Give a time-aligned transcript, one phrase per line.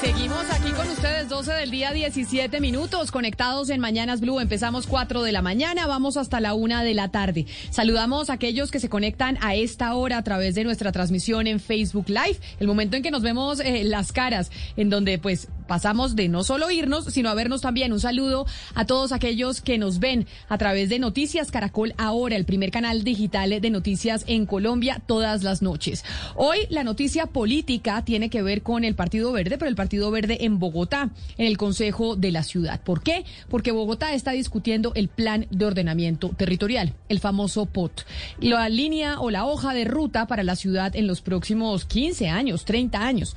[0.00, 4.40] Seguimos aquí con ustedes, 12 del día, 17 minutos, conectados en Mañanas Blue.
[4.40, 7.46] Empezamos 4 de la mañana, vamos hasta la 1 de la tarde.
[7.68, 11.60] Saludamos a aquellos que se conectan a esta hora a través de nuestra transmisión en
[11.60, 16.16] Facebook Live, el momento en que nos vemos eh, las caras, en donde pues pasamos
[16.16, 17.92] de no solo irnos, sino a vernos también.
[17.92, 22.44] Un saludo a todos aquellos que nos ven a través de Noticias Caracol Ahora, el
[22.44, 26.04] primer canal digital de noticias en Colombia todas las noches.
[26.34, 30.38] Hoy la noticia política tiene que ver con el Partido Verde, pero el Partido Verde
[30.44, 32.80] en Bogotá, en el Consejo de la Ciudad.
[32.82, 33.24] ¿Por qué?
[33.48, 38.06] Porque Bogotá está discutiendo el plan de ordenamiento territorial, el famoso POT.
[38.40, 42.64] La línea o la hoja de ruta para la ciudad en los próximos 15 años,
[42.64, 43.36] 30 años.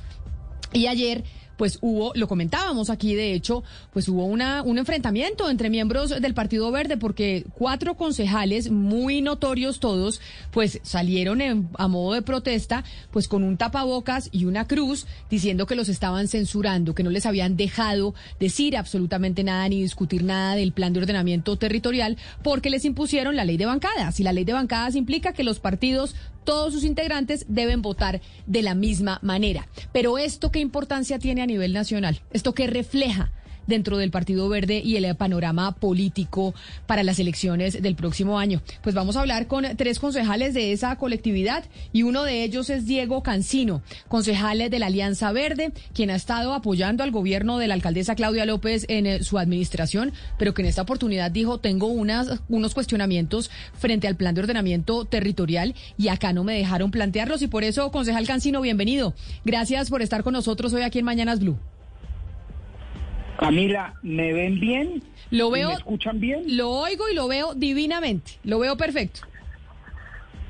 [0.72, 1.22] Y ayer
[1.56, 6.34] pues hubo, lo comentábamos aquí, de hecho, pues hubo una, un enfrentamiento entre miembros del
[6.34, 13.28] Partido Verde porque cuatro concejales, muy notorios todos, pues salieron a modo de protesta, pues
[13.28, 17.56] con un tapabocas y una cruz, diciendo que los estaban censurando, que no les habían
[17.56, 23.36] dejado decir absolutamente nada ni discutir nada del plan de ordenamiento territorial, porque les impusieron
[23.36, 24.20] la ley de bancadas.
[24.20, 26.14] Y la ley de bancadas implica que los partidos
[26.44, 29.68] todos sus integrantes deben votar de la misma manera.
[29.92, 32.20] Pero esto qué importancia tiene a nivel nacional?
[32.32, 33.32] ¿Esto qué refleja?
[33.66, 36.54] Dentro del Partido Verde y el panorama político
[36.86, 38.62] para las elecciones del próximo año.
[38.82, 42.86] Pues vamos a hablar con tres concejales de esa colectividad y uno de ellos es
[42.86, 47.74] Diego Cancino, concejal de la Alianza Verde, quien ha estado apoyando al gobierno de la
[47.74, 52.40] alcaldesa Claudia López en eh, su administración, pero que en esta oportunidad dijo, tengo unas,
[52.48, 57.48] unos cuestionamientos frente al plan de ordenamiento territorial y acá no me dejaron plantearlos y
[57.48, 59.14] por eso, concejal Cancino, bienvenido.
[59.44, 61.58] Gracias por estar con nosotros hoy aquí en Mañanas Blue.
[63.38, 65.02] Camila, ¿me ven bien?
[65.30, 65.68] Lo veo.
[65.68, 66.56] ¿Me escuchan bien?
[66.56, 68.32] Lo oigo y lo veo divinamente.
[68.44, 69.20] Lo veo perfecto.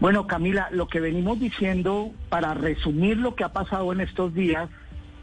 [0.00, 4.68] Bueno, Camila, lo que venimos diciendo, para resumir lo que ha pasado en estos días,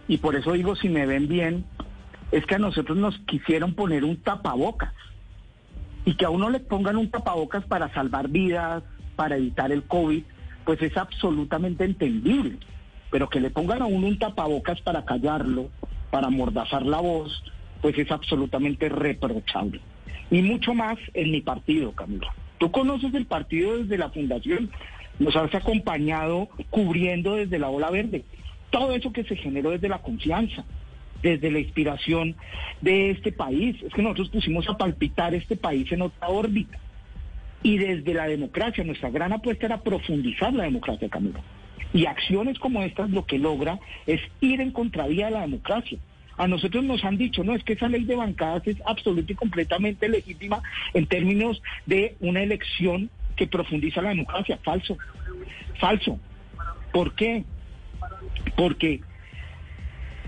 [0.07, 1.66] y por eso digo si me ven bien,
[2.31, 4.94] es que a nosotros nos quisieron poner un tapabocas.
[6.03, 8.81] Y que a uno le pongan un tapabocas para salvar vidas,
[9.16, 10.23] para evitar el COVID,
[10.66, 12.57] pues es absolutamente entendible.
[13.11, 15.69] Pero que le pongan a uno un tapabocas para callarlo,
[16.11, 17.44] para mordazar la voz,
[17.81, 19.81] pues es absolutamente reprochable.
[20.29, 22.33] Y mucho más en mi partido, Camila.
[22.57, 24.69] Tú conoces el partido desde la fundación,
[25.19, 28.23] nos has acompañado cubriendo desde la ola verde.
[28.69, 30.63] Todo eso que se generó desde la confianza,
[31.21, 32.35] desde la inspiración
[32.81, 33.81] de este país.
[33.83, 36.77] Es que nosotros pusimos a palpitar este país en otra órbita.
[37.63, 41.41] Y desde la democracia, nuestra gran apuesta era profundizar la democracia, Camila.
[41.94, 46.00] Y acciones como estas lo que logra es ir en contravía de la democracia.
[46.38, 49.35] A nosotros nos han dicho, no, es que esa ley de bancadas es absoluta y
[49.35, 50.62] completamente legítima
[50.94, 54.57] en términos de una elección que profundiza la democracia.
[54.63, 54.97] Falso,
[55.80, 56.19] falso.
[56.91, 57.44] ¿Por qué?
[58.56, 59.01] Porque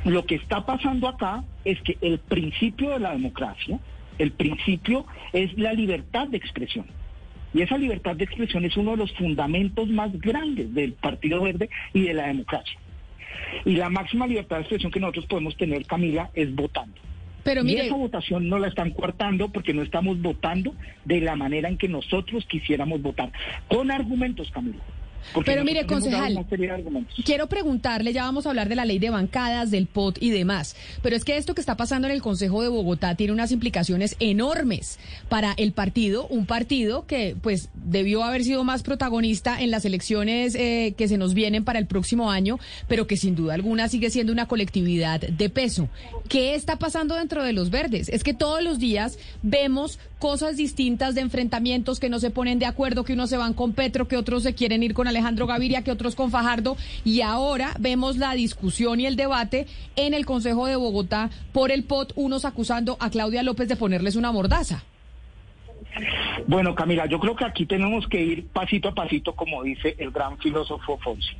[0.05, 3.79] lo que está pasando acá es que el principio de la democracia,
[4.17, 6.85] el principio es la libertad de expresión.
[7.53, 11.69] Y esa libertad de expresión es uno de los fundamentos más grandes del Partido Verde
[11.93, 12.79] y de la democracia.
[13.65, 16.95] Y la máxima libertad de expresión que nosotros podemos tener, Camila, es votando.
[17.43, 21.67] Pero y esa votación no la están coartando porque no estamos votando de la manera
[21.67, 23.31] en que nosotros quisiéramos votar.
[23.67, 24.81] Con argumentos, Camila.
[25.45, 26.45] Pero mire, concejal,
[27.25, 30.75] quiero preguntarle, ya vamos a hablar de la ley de bancadas, del POT y demás,
[31.01, 34.15] pero es que esto que está pasando en el Consejo de Bogotá tiene unas implicaciones
[34.19, 34.99] enormes
[35.29, 40.55] para el partido, un partido que pues debió haber sido más protagonista en las elecciones
[40.55, 44.09] eh, que se nos vienen para el próximo año, pero que sin duda alguna sigue
[44.09, 45.89] siendo una colectividad de peso.
[46.29, 48.09] ¿Qué está pasando dentro de los verdes?
[48.09, 52.65] Es que todos los días vemos cosas distintas de enfrentamientos que no se ponen de
[52.65, 55.83] acuerdo, que unos se van con Petro, que otros se quieren ir con Alejandro Gaviria,
[55.83, 56.75] que otros con Fajardo,
[57.05, 61.83] y ahora vemos la discusión y el debate en el Consejo de Bogotá por el
[61.83, 64.83] POT, unos acusando a Claudia López de ponerles una mordaza.
[66.47, 70.11] Bueno, Camila, yo creo que aquí tenemos que ir pasito a pasito, como dice el
[70.11, 71.35] gran filósofo Fonsi.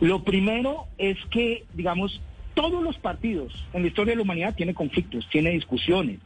[0.00, 2.20] Lo primero es que, digamos,
[2.54, 6.18] todos los partidos en la historia de la humanidad tienen conflictos, tiene discusiones,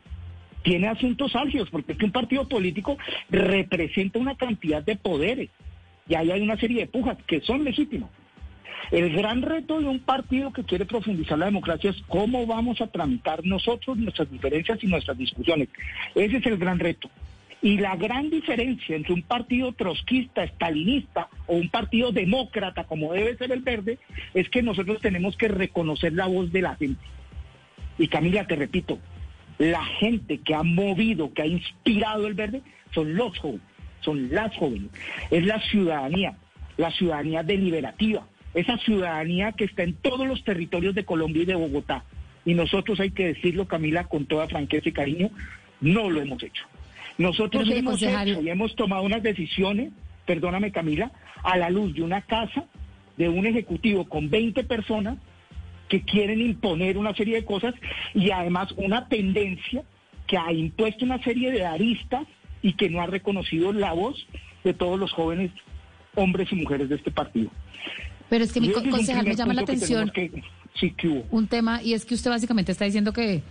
[0.62, 2.96] tiene asuntos álgidos, porque es que un partido político
[3.28, 5.50] representa una cantidad de poderes
[6.09, 8.11] y ahí hay una serie de pujas que son legítimas.
[8.91, 12.87] El gran reto de un partido que quiere profundizar la democracia es cómo vamos a
[12.87, 15.69] tramitar nosotros nuestras diferencias y nuestras discusiones.
[16.15, 17.11] Ese es el gran reto.
[17.62, 23.39] Y la gran diferencia entre un partido trotskista, estalinista o un partido demócrata, como debe
[23.39, 23.99] ser el verde,
[24.35, 27.00] es que nosotros tenemos que reconocer la voz de la gente.
[27.97, 28.99] Y Camila, te repito,
[29.57, 32.61] la gente que ha movido, que ha inspirado el verde,
[32.93, 33.62] son los jóvenes,
[34.05, 34.91] son las jóvenes.
[35.31, 36.37] Es la ciudadanía,
[36.77, 41.55] la ciudadanía deliberativa, esa ciudadanía que está en todos los territorios de Colombia y de
[41.55, 42.05] Bogotá.
[42.45, 45.31] Y nosotros, hay que decirlo, Camila, con toda franqueza y cariño,
[45.81, 46.65] no lo hemos hecho.
[47.17, 49.93] Nosotros hemos hecho y hemos tomado unas decisiones,
[50.27, 51.12] perdóname Camila,
[51.43, 52.65] a la luz de una casa,
[53.17, 55.19] de un ejecutivo con 20 personas
[55.89, 57.75] que quieren imponer una serie de cosas
[58.15, 59.85] y además una tendencia
[60.27, 62.27] que ha impuesto una serie de aristas
[62.64, 64.26] y que no ha reconocido la voz
[64.64, 65.52] de todos los jóvenes
[66.14, 67.50] hombres y mujeres de este partido.
[68.31, 70.11] Pero es que mi concejal me llama la atención
[71.31, 73.43] un tema y es que usted básicamente está diciendo que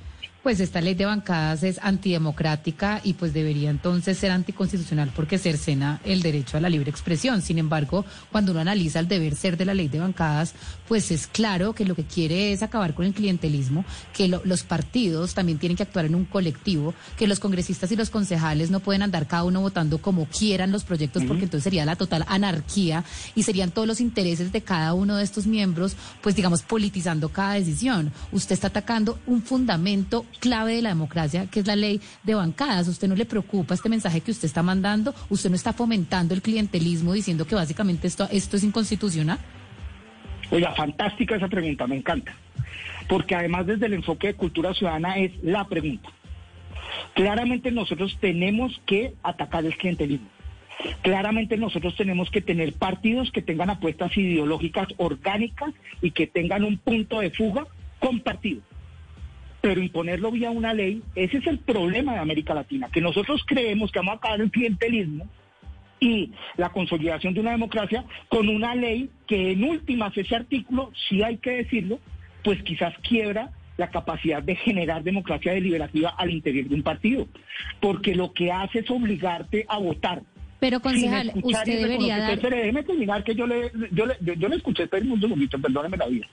[0.43, 6.01] pues esta ley de bancadas es antidemocrática y pues debería entonces ser anticonstitucional porque cercena
[6.03, 7.41] el derecho a la libre expresión.
[7.41, 10.53] Sin embargo, cuando uno analiza el deber ser de la ley de bancadas,
[10.87, 15.33] pues es claro que lo que quiere es acabar con el clientelismo, que los partidos
[15.33, 19.01] también tienen que actuar en un colectivo, que los congresistas y los concejales no pueden
[19.01, 23.43] andar cada uno votando como quieran los proyectos porque entonces sería la total anarquía y
[23.43, 28.11] serían todos los intereses de cada uno de estos miembros, pues digamos, politizando cada decisión.
[28.33, 32.87] Usted está atacando un fundamento clave de la democracia, que es la ley de bancadas.
[32.87, 35.13] ¿Usted no le preocupa este mensaje que usted está mandando?
[35.29, 39.39] ¿Usted no está fomentando el clientelismo diciendo que básicamente esto, esto es inconstitucional?
[40.51, 42.35] Oiga, fantástica esa pregunta, me encanta.
[43.07, 46.09] Porque además desde el enfoque de cultura ciudadana es la pregunta.
[47.13, 50.27] Claramente nosotros tenemos que atacar el clientelismo.
[51.01, 56.77] Claramente nosotros tenemos que tener partidos que tengan apuestas ideológicas orgánicas y que tengan un
[56.77, 57.65] punto de fuga
[57.99, 58.61] compartido
[59.63, 63.93] pero imponerlo vía una ley, ese es el problema de América Latina, que nosotros creemos
[63.93, 65.25] que vamos a acabar el clientelismo
[66.01, 71.23] y la consolidación de una democracia con una ley que en últimas ese artículo, si
[71.23, 72.01] hay que decirlo,
[72.43, 77.29] pues quizás quiebra la capacidad de generar democracia deliberativa al interior de un partido,
[77.79, 80.23] porque lo que hace es obligarte a votar.
[80.59, 82.37] Pero concejal, usted debería dar...
[82.37, 86.27] déjeme terminar que yo le, yo le, yo, le escuché, un segundito, perdóneme la vida.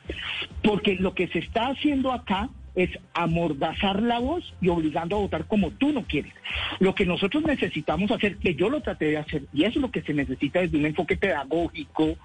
[0.65, 5.47] Porque lo que se está haciendo acá es amordazar la voz y obligando a votar
[5.47, 6.33] como tú no quieres.
[6.79, 9.91] Lo que nosotros necesitamos hacer, que yo lo traté de hacer, y eso es lo
[9.91, 12.17] que se necesita desde un enfoque pedagógico,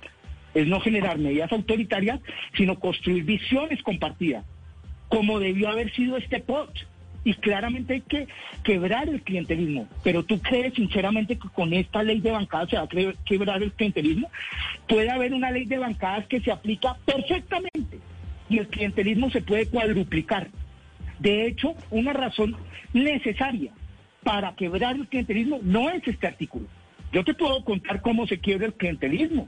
[0.53, 2.19] es no generar medidas autoritarias,
[2.55, 4.45] sino construir visiones compartidas,
[5.09, 6.69] como debió haber sido este POT.
[7.25, 8.27] Y claramente hay que
[8.63, 9.87] quebrar el clientelismo.
[10.03, 12.87] Pero tú crees sinceramente que con esta ley de bancadas se va a
[13.25, 14.29] quebrar el clientelismo.
[14.87, 17.97] Puede haber una ley de bancadas que se aplica perfectamente
[18.49, 20.49] y el clientelismo se puede cuadruplicar.
[21.19, 22.55] De hecho, una razón
[22.93, 23.71] necesaria
[24.23, 26.67] para quebrar el clientelismo no es este artículo.
[27.11, 29.47] Yo te puedo contar cómo se quiebra el clientelismo.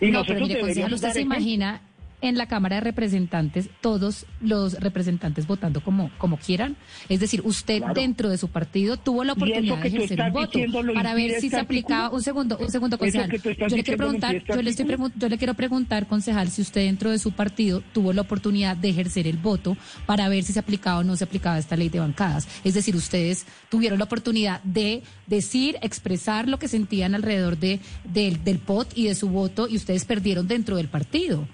[0.00, 1.80] Y no, nosotros pero ¿usted se imagina
[2.20, 6.76] en la Cámara de Representantes todos los representantes votando como, como quieran.
[7.08, 10.58] Es decir, usted dentro de su partido tuvo la oportunidad de ejercer un voto
[10.94, 12.10] para ver si se aplicaba.
[12.10, 13.30] Un segundo, un segundo, concejal.
[13.30, 17.10] Yo le quiero preguntar, yo le, estoy yo le quiero preguntar, concejal, si usted dentro
[17.10, 20.98] de su partido tuvo la oportunidad de ejercer el voto para ver si se aplicaba
[20.98, 22.48] o no se aplicaba esta ley de bancadas.
[22.64, 28.42] Es decir, ustedes tuvieron la oportunidad de decir, expresar lo que sentían alrededor de, del,
[28.44, 31.46] del POT y de su voto y ustedes perdieron dentro del partido.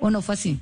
[0.00, 0.58] ¿O no fue así?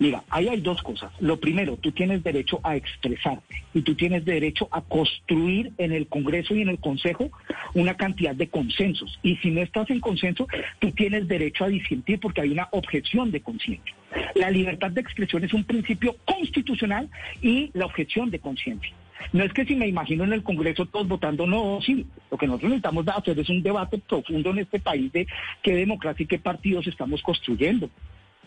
[0.00, 1.10] Mira, ahí hay dos cosas.
[1.18, 6.06] Lo primero, tú tienes derecho a expresarte y tú tienes derecho a construir en el
[6.06, 7.30] Congreso y en el Consejo
[7.74, 9.18] una cantidad de consensos.
[9.24, 10.46] Y si no estás en consenso,
[10.78, 13.94] tú tienes derecho a disentir porque hay una objeción de conciencia.
[14.36, 17.10] La libertad de expresión es un principio constitucional
[17.42, 18.94] y la objeción de conciencia.
[19.32, 22.06] No es que si me imagino en el Congreso todos votando no, sí.
[22.30, 25.26] Lo que nosotros necesitamos hacer es un debate profundo en este país de
[25.60, 27.90] qué democracia y qué partidos estamos construyendo.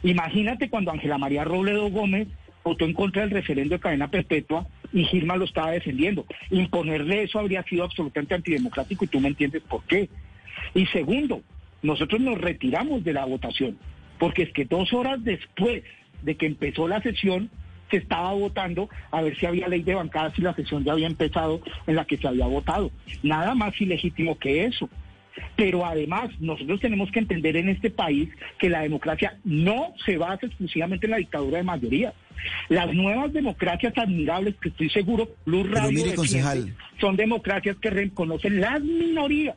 [0.03, 2.27] Imagínate cuando Ángela María Robledo Gómez
[2.63, 6.25] votó en contra del referendo de cadena perpetua y Gilma lo estaba defendiendo.
[6.49, 10.09] Imponerle eso habría sido absolutamente antidemocrático y tú me entiendes por qué.
[10.73, 11.41] Y segundo,
[11.81, 13.77] nosotros nos retiramos de la votación,
[14.19, 15.83] porque es que dos horas después
[16.21, 17.49] de que empezó la sesión
[17.89, 21.07] se estaba votando a ver si había ley de bancadas y la sesión ya había
[21.07, 22.89] empezado en la que se había votado.
[23.21, 24.89] Nada más ilegítimo que eso.
[25.55, 30.45] Pero además, nosotros tenemos que entender en este país que la democracia no se basa
[30.45, 32.13] exclusivamente en la dictadura de mayoría.
[32.69, 38.59] Las nuevas democracias admirables, que estoy seguro, Luz Radio mire, defiende, son democracias que reconocen
[38.59, 39.55] las minorías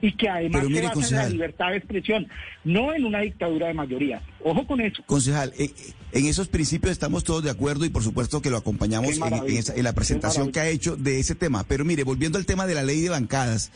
[0.00, 2.28] y que además Pero se mire, basan en la libertad de expresión,
[2.64, 4.22] no en una dictadura de mayoría.
[4.42, 5.02] Ojo con eso.
[5.06, 8.56] Concejal, eh, eh, en esos principios estamos todos de acuerdo y por supuesto que lo
[8.56, 11.64] acompañamos en, esa- en la presentación que ha hecho de ese tema.
[11.68, 13.70] Pero mire, volviendo al tema de la ley de bancadas.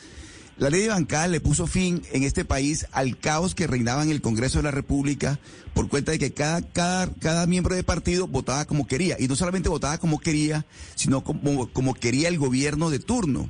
[0.59, 4.11] La ley de bancadas le puso fin en este país al caos que reinaba en
[4.11, 5.39] el Congreso de la República
[5.73, 9.17] por cuenta de que cada, cada, cada miembro de partido votaba como quería.
[9.21, 13.49] Y no solamente votaba como quería, sino como, como quería el gobierno de turno,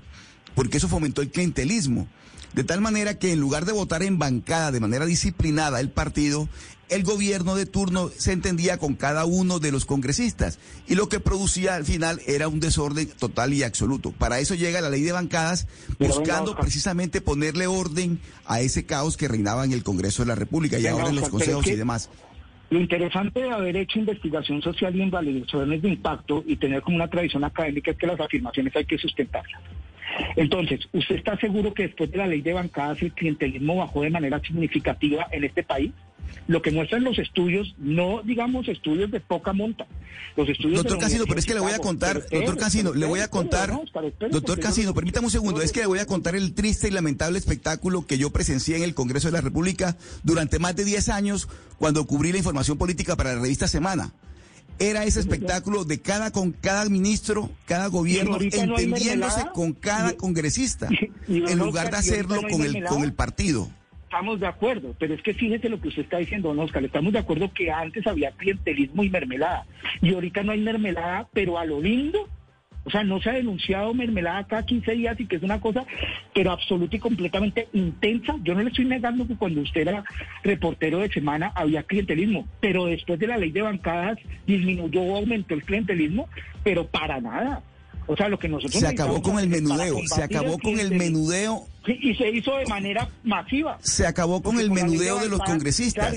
[0.55, 2.07] porque eso fomentó el clientelismo.
[2.53, 6.47] De tal manera que en lugar de votar en bancada de manera disciplinada el partido,
[6.88, 11.21] el gobierno de turno se entendía con cada uno de los congresistas y lo que
[11.21, 14.12] producía al final era un desorden total y absoluto.
[14.12, 15.66] Para eso llega la ley de bancadas
[15.99, 20.35] venga, buscando precisamente ponerle orden a ese caos que reinaba en el Congreso de la
[20.35, 22.11] República y Venga, ahora en los consejos y demás.
[22.71, 27.09] Lo interesante de haber hecho investigación social y evaluaciones de impacto y tener como una
[27.09, 29.62] tradición académica es que las afirmaciones hay que sustentarlas.
[30.37, 34.11] Entonces, ¿usted está seguro que después de la ley de bancadas el clientelismo bajó de
[34.11, 35.92] manera significativa en este país?
[36.47, 39.87] Lo que muestran los estudios, no digamos estudios de poca monta.
[40.37, 43.07] Los estudios Doctor la Cancino, pero es que le voy a contar, doctor Cancino, le
[43.07, 45.99] voy a contar, doctor porque yo Cancino, no- permítame un segundo, es que le voy
[45.99, 49.41] a contar el triste y lamentable espectáculo que yo presencié en el Congreso de la
[49.41, 54.13] República durante más de 10 años cuando cubrí la información política para la revista Semana.
[54.81, 58.39] Era ese espectáculo de cada con cada ministro, cada gobierno, no
[58.79, 60.89] entendiéndose con cada congresista,
[61.27, 63.69] y- y don en lugar de hacerlo no con el, con el partido.
[64.09, 66.83] Estamos de acuerdo, pero es que fíjese lo que usted está diciendo, don Oscar.
[66.83, 69.67] Estamos de acuerdo que antes había clientelismo y mermelada.
[70.00, 72.27] Y ahorita no hay mermelada, pero a lo lindo.
[72.85, 75.85] O sea, no se ha denunciado mermelada cada 15 días y que es una cosa,
[76.33, 78.37] pero absoluta y completamente intensa.
[78.43, 80.03] Yo no le estoy negando que cuando usted era
[80.43, 85.53] reportero de semana había clientelismo, pero después de la ley de bancadas disminuyó o aumentó
[85.53, 86.31] el clientelismo,
[86.65, 87.62] pero para nada.
[88.11, 91.67] O sea, lo que nosotros Se acabó con el menudeo, se acabó con el menudeo
[91.87, 93.79] y se hizo de manera masiva.
[93.83, 96.15] se acabó con el menudeo de los congresistas.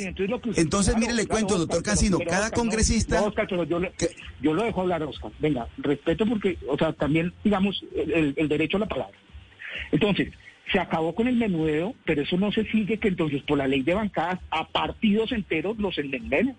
[0.56, 3.22] entonces mire, le cuento, doctor pero, cada congresista...
[4.42, 5.32] yo, lo dejo hablar, Oscar.
[5.40, 9.18] Venga, respeto porque, o sea, también, digamos, el, derecho a la palabra.
[9.92, 10.32] Entonces,
[10.72, 13.82] se acabó con el menudeo, pero eso no se sigue que entonces por la ley
[13.82, 16.56] de bancadas a partidos enteros los envenenan.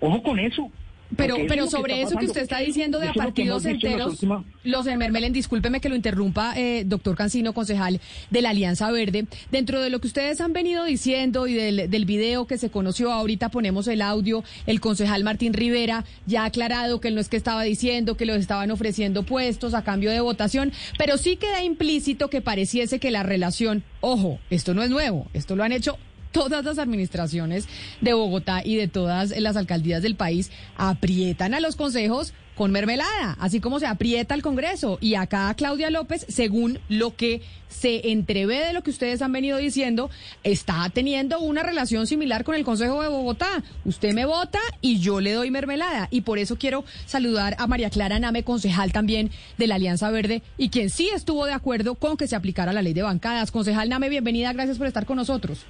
[0.00, 0.70] Ojo con eso.
[1.16, 4.44] Pero, pero es sobre eso que usted está diciendo de a lo partidos enteros, últimas-
[4.62, 8.00] los enmermelen, discúlpeme que lo interrumpa, eh, doctor Cancino, concejal
[8.30, 9.26] de la Alianza Verde.
[9.50, 13.12] Dentro de lo que ustedes han venido diciendo y del, del video que se conoció,
[13.12, 17.28] ahorita ponemos el audio, el concejal Martín Rivera ya ha aclarado que él no es
[17.28, 21.62] que estaba diciendo que los estaban ofreciendo puestos a cambio de votación, pero sí queda
[21.64, 25.98] implícito que pareciese que la relación, ojo, esto no es nuevo, esto lo han hecho
[26.32, 27.68] todas las administraciones
[28.00, 33.38] de Bogotá y de todas las alcaldías del país aprietan a los consejos con mermelada,
[33.40, 34.98] así como se aprieta al Congreso.
[35.00, 39.56] Y acá Claudia López, según lo que se entrevé de lo que ustedes han venido
[39.56, 40.10] diciendo,
[40.44, 43.62] está teniendo una relación similar con el Consejo de Bogotá.
[43.86, 46.08] Usted me vota y yo le doy mermelada.
[46.10, 50.42] Y por eso quiero saludar a María Clara Name, concejal también de la Alianza Verde,
[50.58, 53.52] y quien sí estuvo de acuerdo con que se aplicara la ley de bancadas.
[53.52, 55.64] Concejal Name, bienvenida, gracias por estar con nosotros.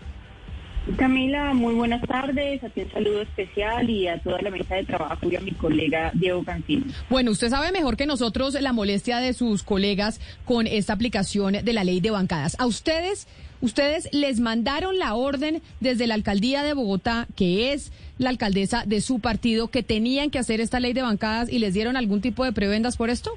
[0.96, 2.62] Camila, muy buenas tardes.
[2.64, 5.52] A ti un saludo especial y a toda la mesa de trabajo y a mi
[5.52, 6.86] colega Diego Cancino.
[7.08, 11.72] Bueno, usted sabe mejor que nosotros la molestia de sus colegas con esta aplicación de
[11.72, 12.56] la ley de bancadas.
[12.58, 13.28] A ustedes,
[13.60, 19.00] ustedes les mandaron la orden desde la alcaldía de Bogotá, que es la alcaldesa de
[19.00, 22.44] su partido, que tenían que hacer esta ley de bancadas y les dieron algún tipo
[22.44, 23.32] de prebendas por esto.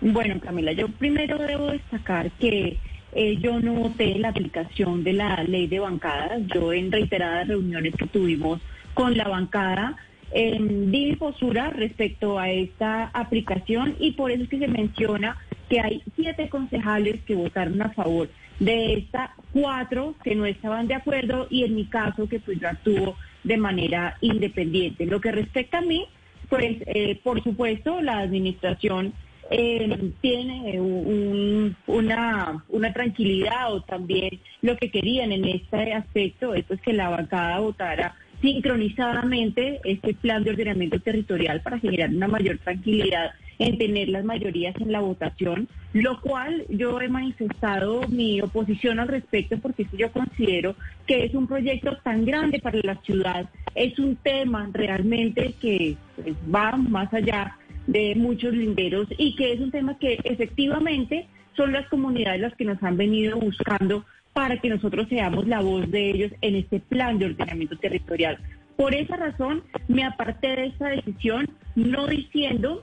[0.00, 2.76] Bueno, Camila, yo primero debo destacar que
[3.12, 6.42] eh, yo no voté la aplicación de la ley de bancadas.
[6.54, 8.60] Yo en reiteradas reuniones que tuvimos
[8.94, 9.96] con la bancada
[10.34, 15.36] eh, di mi postura respecto a esta aplicación y por eso es que se menciona
[15.68, 20.94] que hay siete concejales que votaron a favor de esta, cuatro que no estaban de
[20.94, 25.04] acuerdo y en mi caso que pues yo actúo de manera independiente.
[25.04, 26.06] Lo que respecta a mí,
[26.48, 29.12] pues eh, por supuesto la administración
[29.52, 36.64] eh, tiene un- una, una tranquilidad o también lo que querían en este aspecto es
[36.64, 42.58] pues, que la bancada votara sincronizadamente este plan de ordenamiento territorial para generar una mayor
[42.58, 48.98] tranquilidad en tener las mayorías en la votación, lo cual yo he manifestado mi oposición
[48.98, 50.74] al respecto porque yo considero
[51.06, 56.34] que es un proyecto tan grande para la ciudad, es un tema realmente que pues,
[56.52, 61.86] va más allá de muchos linderos y que es un tema que efectivamente son las
[61.88, 66.32] comunidades las que nos han venido buscando para que nosotros seamos la voz de ellos
[66.40, 68.38] en este plan de ordenamiento territorial.
[68.76, 72.82] Por esa razón me aparté de esa decisión, no diciendo,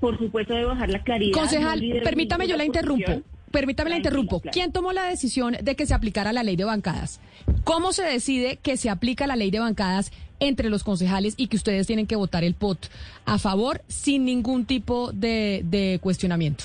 [0.00, 1.38] por supuesto, de bajar la claridad.
[1.38, 3.22] Concejal, no permítame, yo la interrumpo.
[3.50, 4.40] Permítame la interrumpo.
[4.40, 4.52] claro.
[4.52, 7.20] ¿Quién tomó la decisión de que se aplicara la ley de bancadas?
[7.64, 11.56] ¿Cómo se decide que se aplica la ley de bancadas entre los concejales y que
[11.56, 12.86] ustedes tienen que votar el POT
[13.24, 16.64] a favor sin ningún tipo de, de cuestionamiento?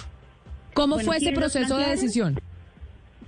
[0.73, 2.39] ¿Cómo Bueno, fue ese ¿quiénes lo proceso de decisión?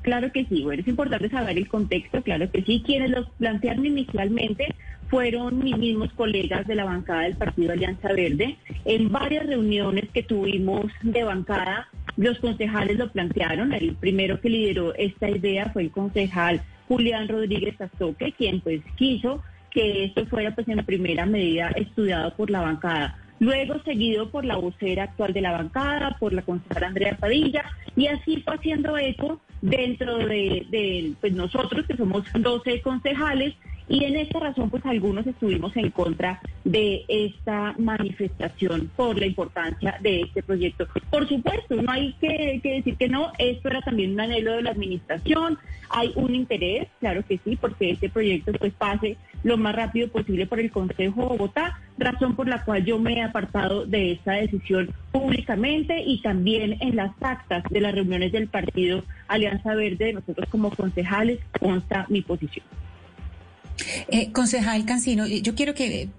[0.01, 2.83] Claro que sí, bueno, es importante saber el contexto, claro que sí.
[2.85, 4.75] Quienes los plantearon inicialmente
[5.09, 8.57] fueron mis mismos colegas de la bancada del Partido Alianza Verde.
[8.85, 13.73] En varias reuniones que tuvimos de bancada, los concejales lo plantearon.
[13.73, 19.43] El primero que lideró esta idea fue el concejal Julián Rodríguez Azoque, quien pues quiso
[19.71, 23.17] que esto fuera pues en primera medida estudiado por la bancada.
[23.39, 28.07] Luego seguido por la vocera actual de la bancada, por la concejala Andrea Padilla, y
[28.07, 33.53] así fue haciendo eco dentro de, de, pues nosotros que somos 12 concejales
[33.87, 39.97] y en esta razón pues algunos estuvimos en contra de esta manifestación por la importancia
[40.01, 40.87] de este proyecto.
[41.09, 44.71] Por supuesto, no hay que, decir que no, esto era también un anhelo de la
[44.71, 45.57] administración,
[45.89, 50.47] hay un interés, claro que sí, porque este proyecto pues pase lo más rápido posible
[50.47, 54.33] por el Consejo de Bogotá, razón por la cual yo me he apartado de esta
[54.33, 60.49] decisión públicamente y también en las actas de las reuniones del partido Alianza Verde, nosotros
[60.49, 62.65] como concejales, consta mi posición.
[64.07, 66.09] Eh, concejal Cancino, yo quiero que eh,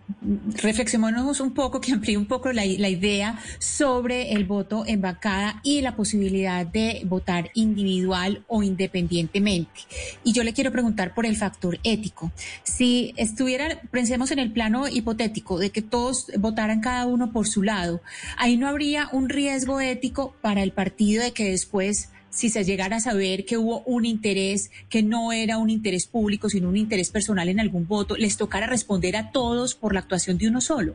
[0.57, 5.61] reflexionemos un poco, que amplíe un poco la, la, idea sobre el voto en bancada
[5.63, 9.81] y la posibilidad de votar individual o independientemente.
[10.25, 12.31] Y yo le quiero preguntar por el factor ético.
[12.63, 17.63] Si estuvieran, pensemos en el plano hipotético de que todos votaran cada uno por su
[17.63, 18.03] lado,
[18.37, 22.97] ahí no habría un riesgo ético para el partido de que después si se llegara
[22.97, 27.10] a saber que hubo un interés que no era un interés público, sino un interés
[27.10, 30.95] personal en algún voto, les tocara responder a todos por la actuación de uno solo.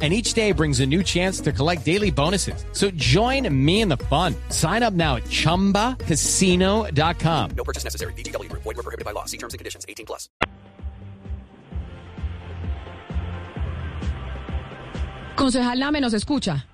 [0.00, 2.64] And each day brings a new chance to collect daily bonuses.
[2.72, 4.36] So join me in the fun.
[4.50, 7.50] Sign up now at chumbacasino.com.
[7.56, 8.12] No purchase necessary.
[8.14, 8.62] Group.
[8.62, 9.24] Void were prohibited by law.
[9.24, 9.84] See terms and conditions.
[9.88, 10.28] 18 plus.
[15.36, 16.66] Concejal Lame, ¿nos escucha?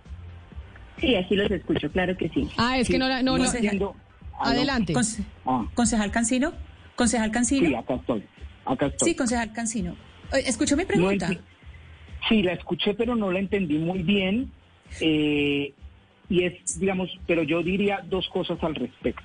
[0.99, 2.49] Sí, aquí los escucho, claro que sí.
[2.57, 3.45] Ah, es que no, la- no, no.
[3.45, 3.95] no.
[4.41, 4.93] Adelante.
[4.95, 6.53] Conce- Ah, concejal Cancino,
[6.97, 7.69] concejal Cancino.
[7.69, 8.25] sí, acá estoy.
[8.65, 9.09] Acá estoy.
[9.11, 9.93] Sí, concejal Cancino.
[10.33, 11.29] Eh, ¿Escuchó mi No pregunta?
[11.29, 11.41] enti-
[12.29, 14.51] sí, la escuché, pero no la entendí muy bien.
[15.01, 15.73] eh,
[16.29, 19.23] y es, digamos, pero yo diría dos cosas al respecto.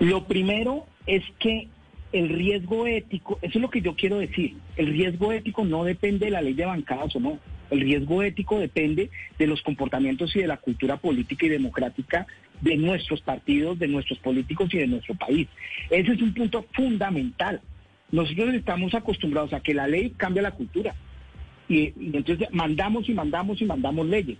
[0.00, 1.68] Lo primero es que
[2.12, 6.26] el riesgo ético, eso es lo que yo quiero decir, el riesgo ético no depende
[6.26, 7.38] de la ley de bancadas o no.
[7.70, 12.26] El riesgo ético depende de los comportamientos y de la cultura política y democrática
[12.60, 15.48] de nuestros partidos, de nuestros políticos y de nuestro país.
[15.90, 17.60] Ese es un punto fundamental.
[18.12, 20.94] Nosotros estamos acostumbrados a que la ley cambia la cultura.
[21.68, 24.38] Y, entonces mandamos y mandamos y mandamos leyes.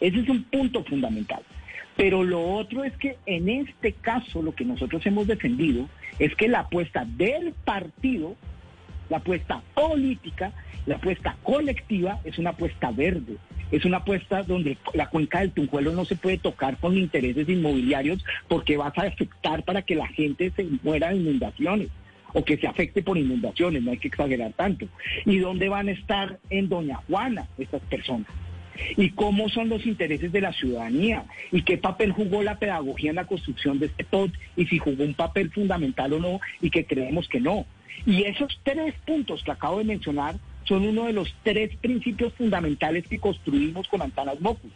[0.00, 1.42] Ese es un punto fundamental.
[1.96, 6.48] Pero lo otro es que en este caso lo que nosotros hemos defendido es que
[6.48, 8.34] la apuesta del partido,
[9.08, 10.52] la apuesta política,
[10.86, 13.36] la apuesta colectiva es una apuesta verde.
[13.70, 18.24] Es una apuesta donde la cuenca del Tunjuelo no se puede tocar con intereses inmobiliarios
[18.48, 21.88] porque vas a afectar para que la gente se muera de inundaciones
[22.34, 24.86] o que se afecte por inundaciones, no hay que exagerar tanto.
[25.24, 28.26] ¿Y dónde van a estar en Doña Juana estas personas?
[28.96, 31.24] ¿Y cómo son los intereses de la ciudadanía?
[31.52, 34.32] ¿Y qué papel jugó la pedagogía en la construcción de este POT?
[34.56, 36.40] ¿Y si jugó un papel fundamental o no?
[36.60, 37.66] Y que creemos que no.
[38.04, 43.06] Y esos tres puntos que acabo de mencionar son uno de los tres principios fundamentales
[43.06, 44.72] que construimos con Antanas Mocus.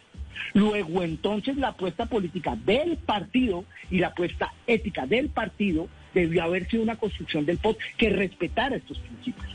[0.54, 6.68] Luego, entonces, la apuesta política del partido y la apuesta ética del partido debió haber
[6.68, 9.48] sido una construcción del POT que respetara estos principios.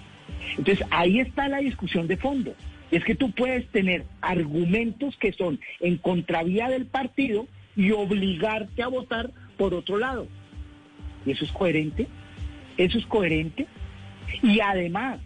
[0.58, 2.56] Entonces, ahí está la discusión de fondo.
[2.92, 8.88] Es que tú puedes tener argumentos que son en contravía del partido y obligarte a
[8.88, 10.28] votar por otro lado.
[11.26, 12.08] ¿Y eso es coherente?
[12.78, 13.68] ¿Eso es coherente?
[14.42, 15.20] Y además,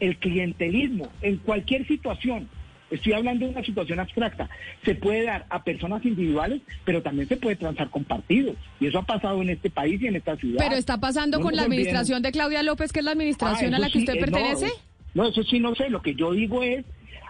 [0.00, 2.48] el clientelismo en cualquier situación,
[2.90, 4.48] estoy hablando de una situación abstracta,
[4.84, 8.56] se puede dar a personas individuales, pero también se puede transar con partidos.
[8.80, 10.58] Y eso ha pasado en este país y en esta ciudad.
[10.58, 13.76] Pero está pasando No con la administración de Claudia López, que es la administración Ah,
[13.76, 14.72] a la que sí, usted eh, no, pertenece.
[15.14, 15.90] No, eso sí no sé.
[15.90, 16.84] Lo que yo digo es,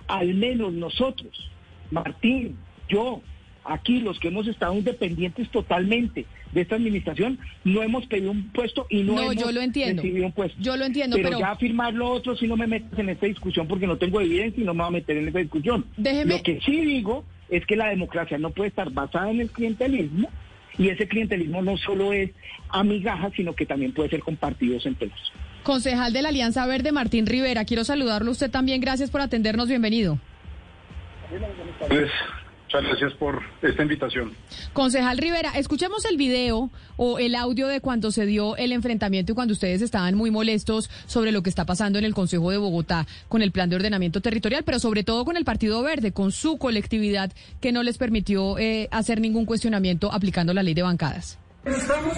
[0.07, 1.51] al menos nosotros,
[1.91, 2.57] Martín,
[2.89, 3.23] yo,
[3.69, 8.87] aquí los que hemos estado independientes totalmente de esta administración, no hemos pedido un puesto
[8.89, 10.03] y no, No, hemos yo lo entiendo.
[10.03, 10.57] recibido un puesto.
[10.61, 13.27] Yo lo entiendo, pero, pero- ya afirmar lo otro si no me metes en esta
[13.27, 15.85] discusión porque no tengo evidencia y no me voy a meter en esa discusión.
[15.97, 19.51] Déjeme- Lo que sí digo es que la democracia no puede estar basada en el
[19.51, 20.29] clientelismo
[20.79, 22.31] y ese clientelismo no solo es
[22.71, 25.19] a migajas, sino que también puede ser con partidos enteros.
[25.65, 28.81] Concejal de la Alianza Verde, Martín Rivera, quiero saludarlo usted también.
[28.81, 29.69] Gracias por atendernos.
[29.69, 30.19] Bienvenido.
[31.89, 32.11] Pues,
[32.69, 34.35] muchas gracias por esta invitación.
[34.75, 39.35] Concejal Rivera, escuchemos el video o el audio de cuando se dio el enfrentamiento y
[39.35, 43.07] cuando ustedes estaban muy molestos sobre lo que está pasando en el Consejo de Bogotá
[43.29, 46.59] con el plan de ordenamiento territorial, pero sobre todo con el Partido Verde, con su
[46.59, 51.39] colectividad que no les permitió eh, hacer ningún cuestionamiento aplicando la ley de bancadas.
[51.77, 52.15] Estamos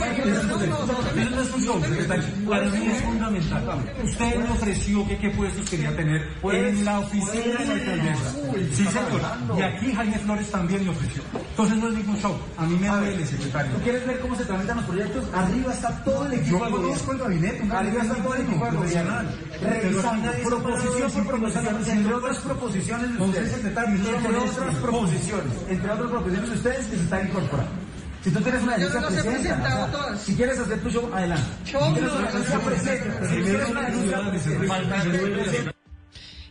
[1.55, 2.25] un show, secretario.
[2.49, 3.93] Para mí es fundamental.
[4.05, 8.33] Usted me ofreció que qué puestos quería tener en la oficina de la alcaldesa.
[8.75, 9.59] Sí, señor.
[9.59, 11.23] Y aquí Jaime Flores también me ofreció.
[11.51, 12.37] Entonces no es ningún show.
[12.57, 13.73] A mí me duele, secretario.
[13.73, 15.25] ¿Tú quieres ver cómo se tramitan los proyectos?
[15.35, 17.69] Arriba está todo el equipo Yo conozco el gabinete.
[17.71, 19.15] Arriba está todo el equipo gobierno.
[19.61, 23.65] Revisando proposición por proposición, entre otras proposiciones de ustedes.
[23.65, 27.90] Entre otras proposiciones, entre otras proposiciones de ustedes que se están incorporando.
[28.23, 30.17] Si tú tienes una denuncia, presenta.
[30.19, 31.45] Si quieres hacer tu show, adelante.
[31.65, 33.29] Si tienes una denuncia, presenta.
[33.29, 35.80] Si tienes una denuncia, presenta.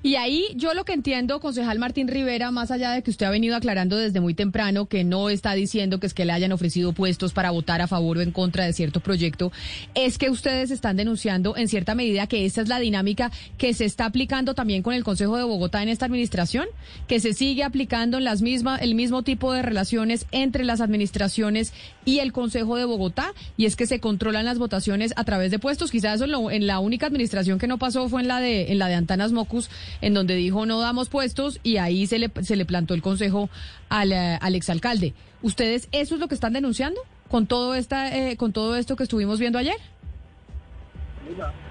[0.01, 3.29] Y ahí yo lo que entiendo, concejal Martín Rivera, más allá de que usted ha
[3.31, 6.93] venido aclarando desde muy temprano que no está diciendo que es que le hayan ofrecido
[6.93, 9.51] puestos para votar a favor o en contra de cierto proyecto,
[9.95, 13.83] es que ustedes están denunciando en cierta medida que esta es la dinámica que se
[13.83, 16.65] está aplicando también con el Consejo de Bogotá en esta administración,
[17.07, 21.73] que se sigue aplicando en las mismas, el mismo tipo de relaciones entre las administraciones
[22.05, 25.59] y el Consejo de Bogotá, y es que se controlan las votaciones a través de
[25.59, 25.91] puestos.
[25.91, 28.71] Quizás eso en, lo- en la única administración que no pasó fue en la de,
[28.71, 29.69] en la de Antanas Mocus,
[30.01, 33.49] en donde dijo no damos puestos y ahí se le, se le plantó el consejo
[33.89, 35.13] al, eh, al exalcalde.
[35.41, 39.03] ¿Ustedes eso es lo que están denunciando con todo, esta, eh, con todo esto que
[39.03, 39.77] estuvimos viendo ayer?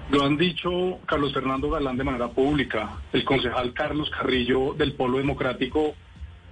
[0.09, 5.17] Lo han dicho Carlos Fernando Galán de manera pública, el concejal Carlos Carrillo del Polo
[5.17, 5.93] Democrático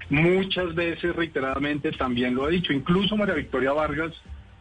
[0.09, 4.13] muchas veces reiteradamente también lo ha dicho, incluso María Victoria Vargas,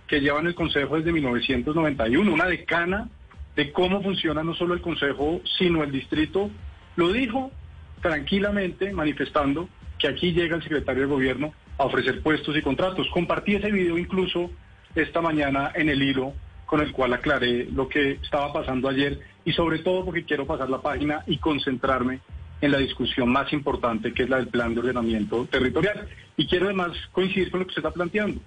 [0.06, 3.08] que lleva en el Consejo desde 1991, una decana
[3.54, 6.50] de cómo funciona no solo el Consejo, sino el distrito,
[6.96, 7.52] lo dijo
[8.00, 13.08] tranquilamente, manifestando que aquí llega el secretario de Gobierno a ofrecer puestos y contratos.
[13.12, 14.50] Compartí ese video incluso
[14.94, 16.32] esta mañana en el hilo
[16.64, 20.68] con el cual aclaré lo que estaba pasando ayer y sobre todo porque quiero pasar
[20.68, 22.20] la página y concentrarme
[22.60, 26.08] en la discusión más importante que es la del plan de ordenamiento territorial.
[26.36, 28.40] Y quiero además coincidir con lo que se está planteando.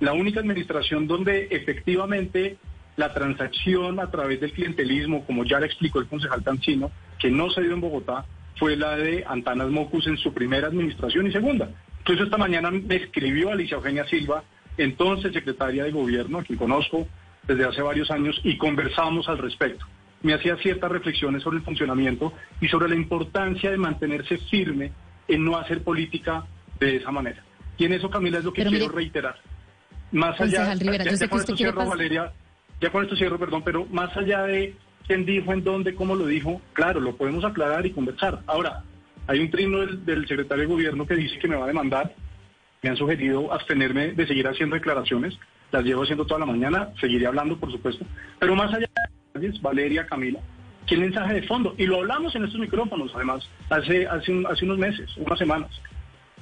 [0.00, 2.58] La única administración donde efectivamente
[2.96, 7.50] la transacción a través del clientelismo, como ya le explicó el concejal Tancino, que no
[7.50, 8.24] se dio en Bogotá,
[8.58, 11.68] fue la de Antanas Mocus en su primera administración y segunda.
[12.00, 14.44] Incluso esta mañana me escribió Alicia Eugenia Silva,
[14.78, 17.06] entonces secretaria de gobierno, a quien conozco
[17.46, 19.86] desde hace varios años, y conversamos al respecto.
[20.22, 24.92] Me hacía ciertas reflexiones sobre el funcionamiento y sobre la importancia de mantenerse firme
[25.28, 26.44] en no hacer política
[26.80, 27.42] de esa manera.
[27.76, 29.36] Y en eso, Camila, es lo que Pero quiero mire, reiterar.
[30.12, 32.32] Más allá, Rivera, yo sé que usted quiere Valeria,
[32.80, 34.74] ya con esto cierro, perdón, pero más allá de
[35.06, 38.40] quién dijo, en dónde, cómo lo dijo, claro, lo podemos aclarar y conversar.
[38.46, 38.82] Ahora,
[39.26, 42.14] hay un trino del, secretario de gobierno que dice que me va a demandar.
[42.82, 45.38] Me han sugerido abstenerme de seguir haciendo declaraciones.
[45.72, 48.04] Las llevo haciendo toda la mañana, seguiré hablando, por supuesto.
[48.38, 48.86] Pero más allá
[49.34, 50.38] de Valeria, Camila,
[50.86, 51.74] ¿qué mensaje de fondo?
[51.78, 55.70] Y lo hablamos en estos micrófonos, además, hace, hace, un- hace unos meses, unas semanas.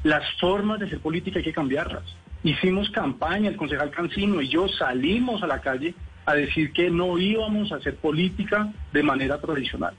[0.03, 2.05] Las formas de hacer política hay que cambiarlas.
[2.43, 5.95] Hicimos campaña, el concejal Cancino y yo salimos a la calle
[6.27, 9.95] a decir que no íbamos a hacer política de manera tradicional.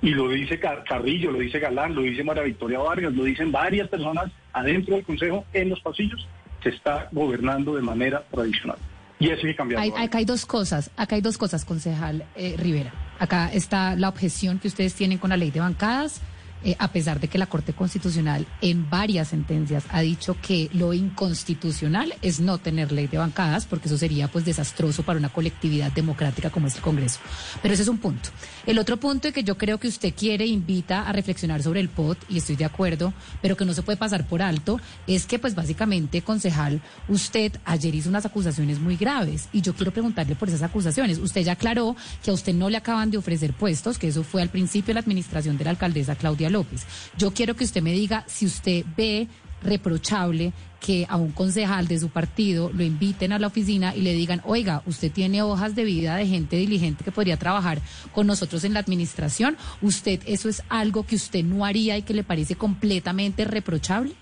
[0.00, 3.52] Y lo dice Car- Carrillo, lo dice Galán, lo dice María Victoria Vargas, lo dicen
[3.52, 6.26] varias personas adentro del Consejo, en los pasillos.
[6.62, 8.78] Se está gobernando de manera tradicional.
[9.20, 9.96] Y eso hay que cambiarlo.
[9.96, 12.92] Hay- acá hay dos cosas, acá hay dos cosas, concejal eh, Rivera.
[13.20, 16.20] Acá está la objeción que ustedes tienen con la ley de bancadas
[16.64, 20.92] eh, a pesar de que la Corte Constitucional en varias sentencias ha dicho que lo
[20.92, 25.90] inconstitucional es no tener ley de bancadas, porque eso sería pues desastroso para una colectividad
[25.92, 27.18] democrática como es el Congreso.
[27.60, 28.30] Pero ese es un punto.
[28.66, 31.88] El otro punto es que yo creo que usted quiere, invita a reflexionar sobre el
[31.88, 35.38] POT, y estoy de acuerdo, pero que no se puede pasar por alto, es que
[35.38, 40.48] pues básicamente, concejal, usted ayer hizo unas acusaciones muy graves, y yo quiero preguntarle por
[40.48, 41.18] esas acusaciones.
[41.18, 44.42] Usted ya aclaró que a usted no le acaban de ofrecer puestos, que eso fue
[44.42, 46.86] al principio la administración de la alcaldesa Claudia López.
[47.16, 49.28] Yo quiero que usted me diga si usted ve
[49.62, 54.14] reprochable que a un concejal de su partido lo inviten a la oficina y le
[54.14, 57.80] digan, oiga, usted tiene hojas de vida de gente diligente que podría trabajar
[58.12, 59.56] con nosotros en la administración.
[59.80, 64.12] ¿Usted eso es algo que usted no haría y que le parece completamente reprochable?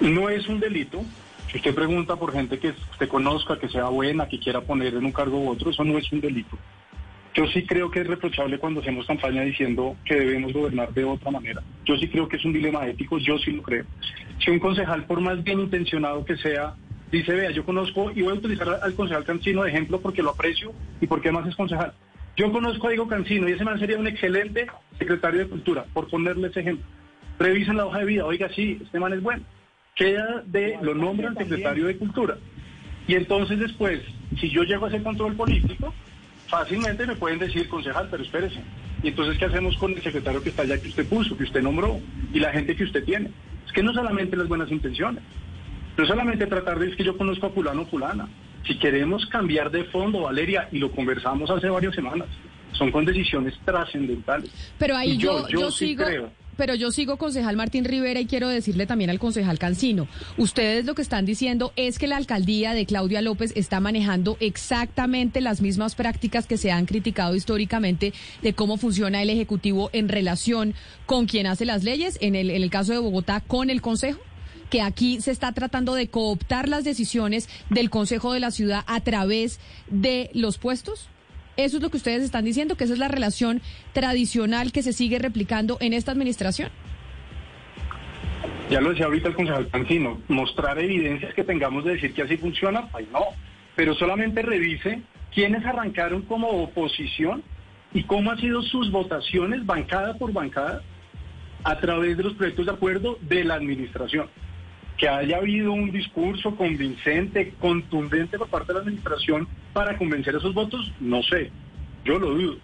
[0.00, 1.02] No es un delito.
[1.50, 5.04] Si usted pregunta por gente que usted conozca, que sea buena, que quiera poner en
[5.04, 6.56] un cargo u otro, eso no es un delito.
[7.34, 11.30] Yo sí creo que es reprochable cuando hacemos campaña diciendo que debemos gobernar de otra
[11.30, 11.62] manera.
[11.84, 13.84] Yo sí creo que es un dilema ético, yo sí lo creo.
[14.44, 16.74] Si un concejal, por más bien intencionado que sea,
[17.12, 20.30] dice, vea, yo conozco, y voy a utilizar al concejal Cancino de ejemplo porque lo
[20.30, 21.92] aprecio y porque además es concejal.
[22.36, 24.66] Yo conozco a Diego Cancino y ese man sería un excelente
[24.98, 26.86] secretario de Cultura, por ponerle ese ejemplo.
[27.38, 29.44] Revisen la hoja de vida, oiga, sí, este man es bueno.
[29.94, 32.38] Queda de, lo nombran secretario de Cultura.
[33.06, 34.00] Y entonces después,
[34.40, 35.92] si yo llego a ese control político,
[36.50, 38.60] fácilmente me pueden decir, concejal, pero espérese.
[39.02, 41.62] Y entonces, ¿qué hacemos con el secretario que está allá, que usted puso, que usted
[41.62, 42.00] nombró,
[42.34, 43.30] y la gente que usted tiene?
[43.66, 45.22] Es que no solamente las buenas intenciones,
[45.96, 48.28] no solamente tratar de decir que yo conozco a fulano o fulana.
[48.66, 52.28] Si queremos cambiar de fondo, Valeria, y lo conversamos hace varias semanas,
[52.72, 54.50] son con decisiones trascendentales.
[54.78, 56.04] Pero ahí Y yo, yo, sí sigo...
[56.04, 56.39] creo.
[56.60, 60.94] Pero yo sigo concejal Martín Rivera y quiero decirle también al concejal Cancino, ustedes lo
[60.94, 65.94] que están diciendo es que la alcaldía de Claudia López está manejando exactamente las mismas
[65.94, 70.74] prácticas que se han criticado históricamente de cómo funciona el Ejecutivo en relación
[71.06, 74.20] con quien hace las leyes, en el, en el caso de Bogotá, con el Consejo
[74.68, 79.00] que aquí se está tratando de cooptar las decisiones del Consejo de la Ciudad a
[79.00, 81.08] través de los puestos?
[81.56, 82.76] ¿Eso es lo que ustedes están diciendo?
[82.76, 83.60] ¿Que esa es la relación
[83.92, 86.70] tradicional que se sigue replicando en esta administración?
[88.70, 92.36] Ya lo decía ahorita el concejal Cancino, mostrar evidencias que tengamos de decir que así
[92.36, 93.24] funciona, pues no.
[93.74, 95.02] Pero solamente revise
[95.34, 97.42] quiénes arrancaron como oposición
[97.92, 100.82] y cómo han sido sus votaciones bancada por bancada
[101.64, 104.28] a través de los proyectos de acuerdo de la administración.
[105.00, 110.52] Que haya habido un discurso convincente, contundente por parte de la administración para convencer esos
[110.52, 111.50] votos, no sé,
[112.04, 112.56] yo lo dudo.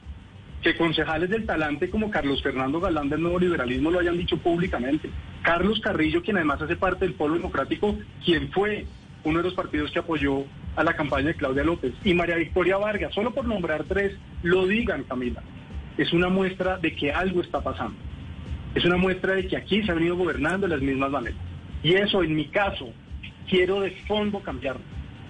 [0.61, 5.09] Que concejales del talante como Carlos Fernando Galán del Nuevo Liberalismo lo hayan dicho públicamente.
[5.41, 8.85] Carlos Carrillo, quien además hace parte del Polo Democrático, quien fue
[9.25, 10.45] uno de los partidos que apoyó
[10.77, 11.95] a la campaña de Claudia López.
[12.05, 15.43] Y María Victoria Vargas, solo por nombrar tres, lo digan, Camila.
[15.97, 17.97] Es una muestra de que algo está pasando.
[18.75, 21.39] Es una muestra de que aquí se ha venido gobernando de las mismas maneras.
[21.83, 22.91] Y eso, en mi caso,
[23.49, 24.83] quiero de fondo cambiarlo.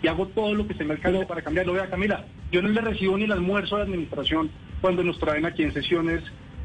[0.02, 1.72] Y hago todo lo que se me alcance para cambiarlo.
[1.72, 5.62] Vea, Camila, yo no le recibo ni el almuerzo de administración cuando nos traen aquí
[5.62, 6.22] en sesiones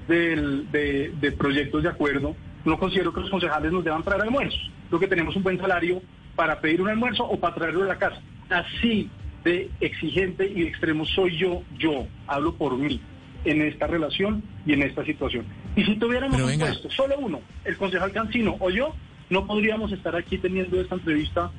[0.08, 2.36] del- de, de proyectos de acuerdo.
[2.66, 4.70] No considero que los concejales nos deban traer almuerzos.
[4.90, 6.02] Creo que tenemos un buen salario
[6.36, 8.22] para pedir un almuerzo o para traerlo de la casa.
[8.50, 9.10] Así
[9.44, 13.02] de exigente y de extremo soy yo, yo, hablo por mí,
[13.46, 15.46] en esta relación y en esta situación.
[15.76, 18.94] Y si tuviéramos un puesto, solo uno, el concejal Cancino o yo,
[19.32, 21.50] no podríamos estar aquí teniendo esta entrevista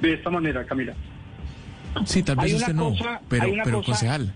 [0.00, 0.94] de esta manera, Camila.
[2.06, 4.34] Sí, tal vez usted no, cosa- pero, pero cosa- concejal,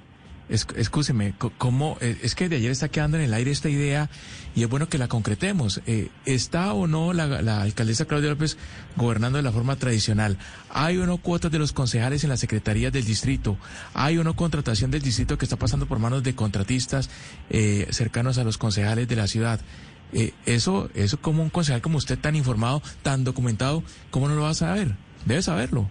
[0.48, 4.10] es- escúcheme, ¿cómo, eh, es que de ayer está quedando en el aire esta idea
[4.56, 5.80] y es bueno que la concretemos.
[5.86, 8.58] Eh, ¿Está o no la, la alcaldesa Claudia López
[8.96, 10.36] gobernando de la forma tradicional?
[10.70, 13.56] ¿Hay o no cuotas de los concejales en las secretarías del distrito?
[13.94, 17.08] ¿Hay o no contratación del distrito que está pasando por manos de contratistas
[17.50, 19.60] eh, cercanos a los concejales de la ciudad?
[20.12, 24.42] Eh, eso, eso como un concejal como usted tan informado, tan documentado, ¿cómo no lo
[24.42, 24.92] va a saber?
[25.24, 25.88] Debe saberlo.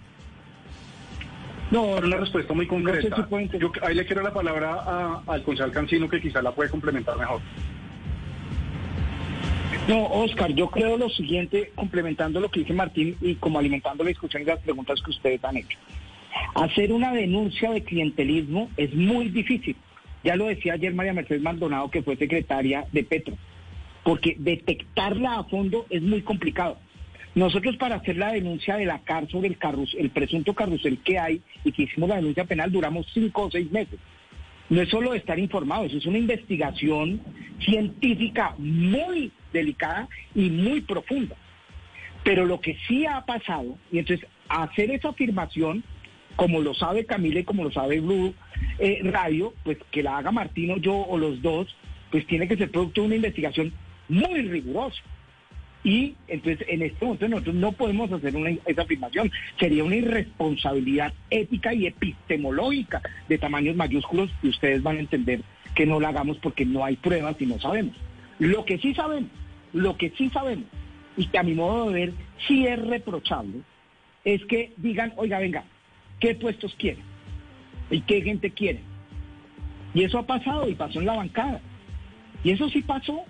[1.70, 3.16] No, era una respuesta muy concreta.
[3.50, 6.70] si Yo ahí le quiero la palabra a- al concejal Cancino que quizá la puede
[6.70, 7.40] complementar mejor.
[9.88, 14.08] No, Oscar, yo creo lo siguiente, complementando lo que dice Martín y como alimentando la
[14.08, 15.76] discusión y las preguntas que ustedes han hecho.
[16.54, 19.76] Hacer una denuncia de clientelismo es muy difícil.
[20.22, 23.36] Ya lo decía ayer María Mercedes Maldonado, que fue secretaria de Petro,
[24.04, 26.78] porque detectarla a fondo es muy complicado.
[27.34, 31.42] Nosotros para hacer la denuncia de la CAR el, carrus, el presunto carrusel que hay
[31.64, 33.98] y que hicimos la denuncia penal duramos cinco o seis meses.
[34.68, 37.20] No es solo estar informados, es una investigación
[37.60, 41.36] científica muy delicada y muy profunda.
[42.22, 45.82] Pero lo que sí ha pasado, y entonces hacer esa afirmación,
[46.36, 48.34] como lo sabe Camila y como lo sabe Blue
[48.78, 51.74] eh, Radio, pues que la haga Martino, yo o los dos,
[52.10, 53.72] pues tiene que ser producto de una investigación
[54.08, 55.02] muy rigurosa.
[55.82, 59.30] Y entonces en este momento nosotros no podemos hacer una, esa afirmación.
[59.58, 65.42] Sería una irresponsabilidad ética y epistemológica de tamaños mayúsculos y ustedes van a entender
[65.74, 67.94] que no la hagamos porque no hay pruebas y no sabemos.
[68.38, 69.30] Lo que sí sabemos,
[69.72, 70.66] lo que sí sabemos,
[71.16, 72.12] y que a mi modo de ver
[72.48, 73.60] sí es reprochable,
[74.24, 75.64] es que digan, oiga, venga,
[76.18, 77.02] ¿qué puestos quieren?
[77.90, 78.80] ¿Y qué gente quiere?
[79.92, 81.60] Y eso ha pasado y pasó en la bancada.
[82.42, 83.24] Y eso sí pasó.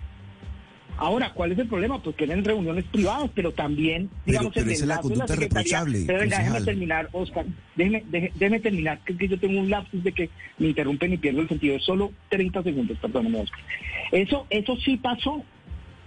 [0.97, 2.01] Ahora, ¿cuál es el problema?
[2.01, 5.15] Pues que eran reuniones privadas, pero también, digamos, pero el esa es la enlace de
[5.15, 7.45] conducta Secretaría- reprochable, Pero déjeme terminar, Oscar.
[7.75, 11.17] Déjeme, deje- déjeme terminar, que, que yo tengo un lapsus de que me interrumpen y
[11.17, 11.75] pierdo el sentido.
[11.77, 13.61] Es solo 30 segundos, perdóname, Oscar.
[14.13, 15.45] Eso, eso sí pasó.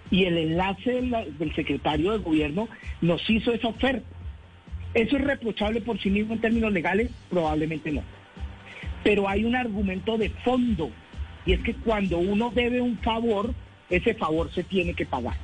[0.09, 2.69] Y el enlace de la- del secretario de gobierno
[3.01, 4.07] nos hizo esa oferta.
[4.93, 7.11] ¿Eso es reprochable por sí mismo en términos legales?
[7.29, 8.03] Probablemente no.
[9.03, 10.91] Pero hay un argumento de fondo,
[11.45, 13.53] y es que cuando uno debe un favor,
[13.89, 15.35] ese favor se tiene que pagar.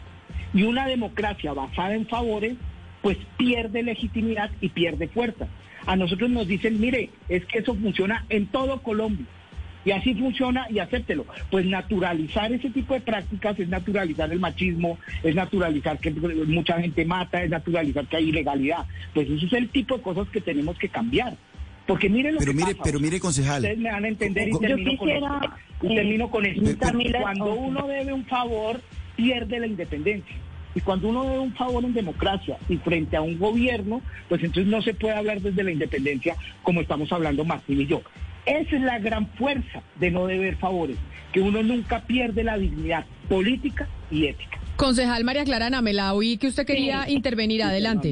[0.54, 2.56] Y una democracia basada en favores,
[3.02, 5.48] pues pierde legitimidad y pierde fuerza.
[5.86, 9.26] A nosotros nos dicen, mire, es que eso funciona en todo Colombia.
[9.86, 11.26] Y así funciona y acéptelo.
[11.52, 17.04] Pues naturalizar ese tipo de prácticas es naturalizar el machismo, es naturalizar que mucha gente
[17.04, 18.86] mata, es naturalizar que hay ilegalidad.
[19.14, 21.36] Pues eso es el tipo de cosas que tenemos que cambiar.
[21.88, 22.84] Porque miren lo Pero que mire, pasa.
[22.84, 23.58] pero mire, concejal.
[23.62, 25.56] Ustedes me van a entender y Yo termino con quisiera, esto.
[25.82, 26.80] Y eh, termino con esto.
[26.80, 27.60] Camila, Cuando ok.
[27.68, 28.82] uno debe un favor,
[29.16, 30.36] pierde la independencia.
[30.76, 34.72] Y cuando uno debe un favor en democracia y frente a un gobierno, pues entonces
[34.72, 38.02] no se puede hablar desde la independencia como estamos hablando Martín y yo.
[38.46, 40.98] Esa es la gran fuerza de no deber favores,
[41.32, 44.58] que uno nunca pierde la dignidad política y ética.
[44.76, 47.14] Concejal María Clara Namela, oí que usted quería Sí.
[47.14, 47.64] intervenir.
[47.64, 48.12] Adelante.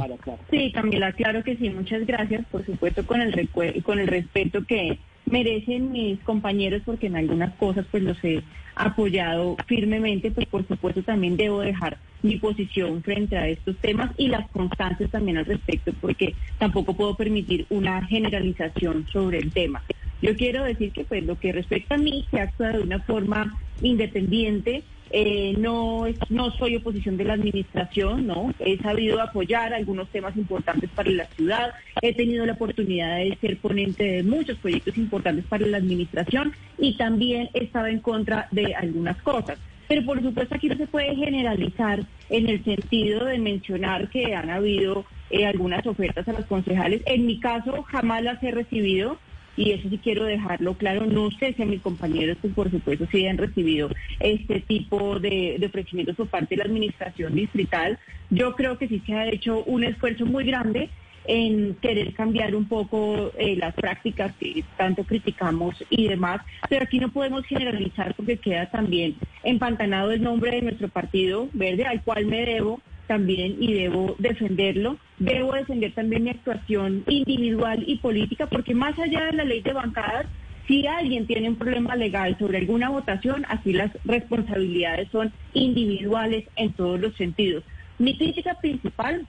[0.52, 3.50] Sí, Camila, claro que sí, muchas gracias, por supuesto, con el,
[3.84, 8.42] con el respeto que merecen mis compañeros, porque en algunas cosas pues los he
[8.76, 14.28] apoyado firmemente, pues por supuesto también debo dejar mi posición frente a estos temas y
[14.28, 19.82] las constancias también al respecto, porque tampoco puedo permitir una generalización sobre el tema.
[20.22, 23.58] Yo quiero decir que pues lo que respecta a mí se actúa de una forma
[23.82, 28.54] independiente, eh, no, no soy oposición de la administración, no.
[28.60, 31.74] He sabido apoyar algunos temas importantes para la ciudad.
[32.02, 36.96] He tenido la oportunidad de ser ponente de muchos proyectos importantes para la administración y
[36.96, 39.60] también he estado en contra de algunas cosas.
[39.88, 44.50] Pero por supuesto aquí no se puede generalizar en el sentido de mencionar que han
[44.50, 47.02] habido eh, algunas ofertas a los concejales.
[47.06, 49.18] En mi caso jamás las he recibido
[49.62, 51.06] y eso sí quiero dejarlo claro.
[51.06, 55.58] No sé si a mis compañeros, pues por supuesto, sí han recibido este tipo de,
[55.60, 58.00] de ofrecimientos por parte de la administración distrital.
[58.32, 60.90] Yo creo que sí se ha hecho un esfuerzo muy grande
[61.26, 67.00] en querer cambiar un poco eh, las prácticas que tanto criticamos y demás, pero aquí
[67.00, 72.26] no podemos generalizar porque queda también empantanado el nombre de nuestro partido verde, al cual
[72.26, 74.98] me debo también y debo defenderlo.
[75.20, 79.74] Debo defender también mi actuación individual y política, porque más allá de la ley de
[79.74, 80.28] bancadas,
[80.66, 86.72] si alguien tiene un problema legal sobre alguna votación, así las responsabilidades son individuales en
[86.72, 87.66] todos los sentidos.
[88.00, 89.28] Mi crítica principal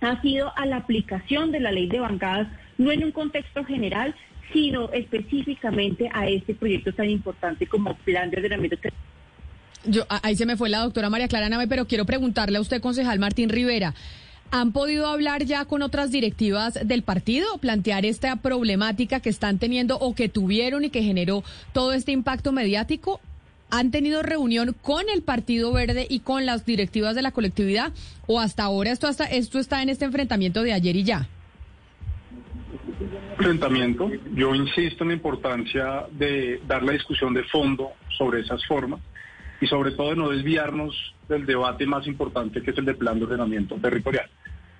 [0.00, 4.14] ha sido a la aplicación de la ley de bancadas, no en un contexto general,
[4.54, 8.78] sino específicamente a este proyecto tan importante como Plan de Ordenamiento.
[9.84, 12.80] Yo, ahí se me fue la doctora María Clara Nave, pero quiero preguntarle a usted,
[12.80, 13.94] concejal Martín Rivera.
[14.50, 19.98] ¿Han podido hablar ya con otras directivas del partido, plantear esta problemática que están teniendo
[19.98, 23.20] o que tuvieron y que generó todo este impacto mediático?
[23.70, 27.92] ¿Han tenido reunión con el Partido Verde y con las directivas de la colectividad?
[28.26, 31.28] ¿O hasta ahora esto, hasta, esto está en este enfrentamiento de ayer y ya?
[33.38, 34.10] enfrentamiento.
[34.34, 39.00] Yo insisto en la importancia de dar la discusión de fondo sobre esas formas
[39.60, 40.94] y sobre todo de no desviarnos
[41.28, 44.28] del debate más importante que es el de plan de ordenamiento territorial.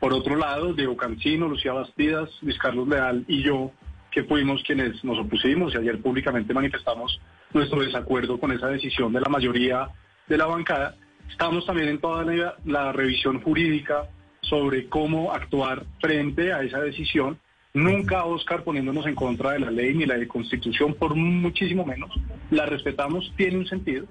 [0.00, 3.72] Por otro lado, Diego Cancino, Lucía Bastidas, Luis Carlos Leal y yo,
[4.10, 7.20] que fuimos quienes nos opusimos y ayer públicamente manifestamos
[7.52, 9.88] nuestro desacuerdo con esa decisión de la mayoría
[10.28, 10.96] de la bancada,
[11.28, 14.08] estamos también en toda la, la revisión jurídica
[14.42, 17.38] sobre cómo actuar frente a esa decisión
[17.74, 22.10] Nunca, Oscar, poniéndonos en contra de la ley ni la de constitución, por muchísimo menos.
[22.50, 24.06] La respetamos, tiene un sentido.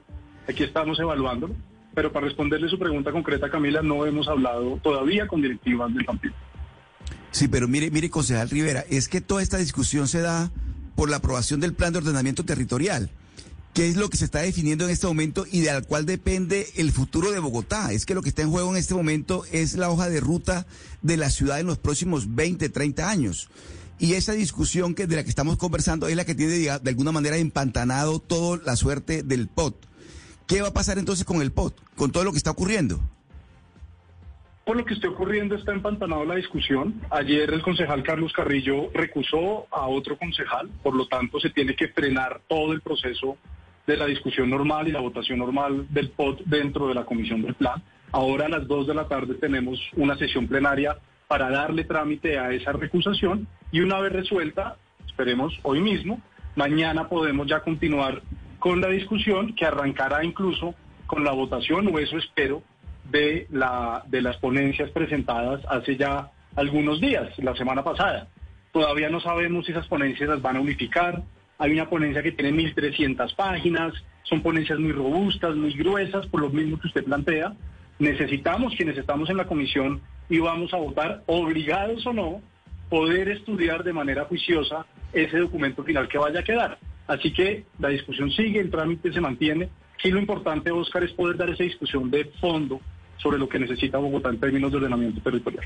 [0.47, 1.55] Aquí estamos evaluándolo.
[1.97, 6.35] Pero para responderle su pregunta concreta, Camila, no hemos hablado todavía con directivas del partido.
[7.31, 10.51] Sí, pero mire, mire, concejal Rivera, es que toda esta discusión se da
[10.95, 13.09] por la aprobación del plan de ordenamiento territorial,
[13.73, 16.91] que es lo que se está definiendo en este momento y del cual depende el
[16.91, 17.91] futuro de Bogotá.
[17.91, 20.67] Es que lo que está en juego en este momento es la hoja de ruta
[21.01, 23.49] de la ciudad en los próximos 20, 30 años.
[23.97, 27.11] Y esa discusión que de la que estamos conversando es la que tiene de alguna
[27.11, 29.87] manera empantanado toda la suerte del POT.
[30.47, 33.01] ¿Qué va a pasar entonces con el POT, con todo lo que está ocurriendo?
[34.65, 37.01] Por lo que esté ocurriendo está empantanado la discusión.
[37.09, 41.89] Ayer el concejal Carlos Carrillo recusó a otro concejal, por lo tanto se tiene que
[41.89, 43.37] frenar todo el proceso
[43.85, 47.55] de la discusión normal y la votación normal del POT dentro de la comisión del
[47.55, 47.83] plan.
[48.13, 52.53] Ahora a las 2 de la tarde tenemos una sesión plenaria para darle trámite a
[52.53, 56.21] esa recusación y una vez resuelta, esperemos hoy mismo,
[56.55, 58.21] mañana podemos ya continuar
[58.67, 62.61] con la discusión que arrancará incluso con la votación, o eso espero,
[63.09, 68.27] de, la, de las ponencias presentadas hace ya algunos días, la semana pasada.
[68.73, 71.23] Todavía no sabemos si esas ponencias las van a unificar.
[71.57, 73.93] Hay una ponencia que tiene 1.300 páginas,
[74.23, 77.53] son ponencias muy robustas, muy gruesas, por lo mismo que usted plantea.
[77.99, 82.41] Necesitamos, quienes estamos en la comisión y vamos a votar, obligados o no,
[82.89, 86.77] poder estudiar de manera juiciosa ese documento final que vaya a quedar.
[87.07, 89.69] Así que la discusión sigue, el trámite se mantiene.
[90.03, 92.79] Y lo importante, Oscar, es poder dar esa discusión de fondo
[93.17, 95.65] sobre lo que necesita Bogotá en términos de ordenamiento territorial.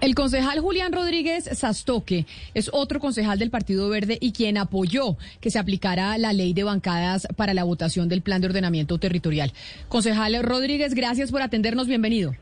[0.00, 5.50] El concejal Julián Rodríguez Sastoque es otro concejal del Partido Verde y quien apoyó que
[5.50, 9.52] se aplicara la ley de bancadas para la votación del plan de ordenamiento territorial.
[9.88, 11.86] Concejal Rodríguez, gracias por atendernos.
[11.86, 12.34] Bienvenido.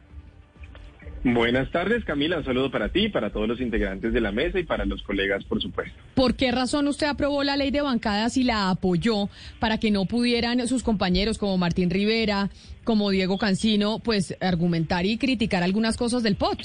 [1.22, 2.38] Buenas tardes, Camila.
[2.38, 5.44] Un saludo para ti, para todos los integrantes de la mesa y para los colegas,
[5.44, 5.94] por supuesto.
[6.14, 10.06] ¿Por qué razón usted aprobó la ley de bancadas y la apoyó para que no
[10.06, 12.48] pudieran sus compañeros como Martín Rivera,
[12.84, 16.58] como Diego Cancino, pues argumentar y criticar algunas cosas del POT?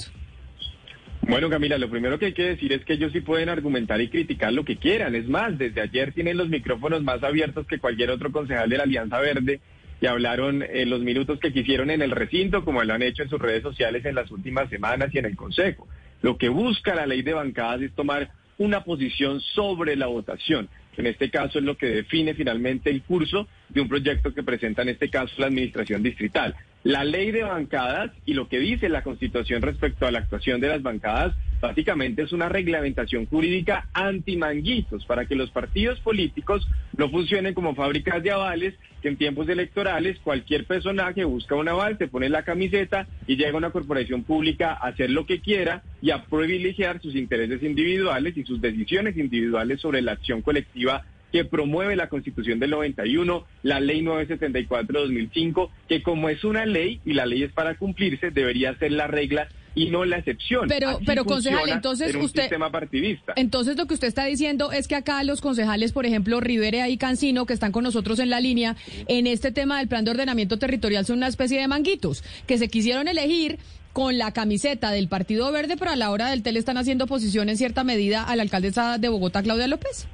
[1.28, 4.08] Bueno, Camila, lo primero que hay que decir es que ellos sí pueden argumentar y
[4.08, 5.14] criticar lo que quieran.
[5.14, 8.84] Es más, desde ayer tienen los micrófonos más abiertos que cualquier otro concejal de la
[8.84, 9.60] Alianza Verde
[10.00, 13.30] y hablaron en los minutos que quisieron en el recinto, como lo han hecho en
[13.30, 15.88] sus redes sociales en las últimas semanas y en el Consejo.
[16.22, 20.68] Lo que busca la ley de bancadas es tomar una posición sobre la votación.
[20.96, 24.82] En este caso es lo que define finalmente el curso de un proyecto que presenta
[24.82, 26.54] en este caso la Administración Distrital.
[26.84, 30.68] La ley de bancadas y lo que dice la Constitución respecto a la actuación de
[30.68, 31.34] las bancadas
[31.66, 38.22] básicamente es una reglamentación jurídica anti-manguitos para que los partidos políticos no funcionen como fábricas
[38.22, 43.08] de avales, que en tiempos electorales cualquier personaje busca un aval, te pone la camiseta
[43.26, 47.62] y llega una corporación pública a hacer lo que quiera y a privilegiar sus intereses
[47.62, 53.44] individuales y sus decisiones individuales sobre la acción colectiva que promueve la Constitución del 91,
[53.64, 58.74] la Ley 974-2005, que como es una ley y la ley es para cumplirse, debería
[58.76, 60.66] ser la regla y no la excepción.
[60.68, 63.34] Pero, pero concejal, entonces en un usted, sistema partidista.
[63.36, 66.96] entonces lo que usted está diciendo es que acá los concejales, por ejemplo, Rivera y
[66.96, 68.74] Cancino, que están con nosotros en la línea,
[69.06, 72.68] en este tema del plan de ordenamiento territorial son una especie de manguitos que se
[72.68, 73.58] quisieron elegir
[73.92, 77.48] con la camiseta del Partido Verde, pero a la hora del TEL están haciendo oposición
[77.48, 80.08] en cierta medida a la alcaldesa de Bogotá, Claudia López.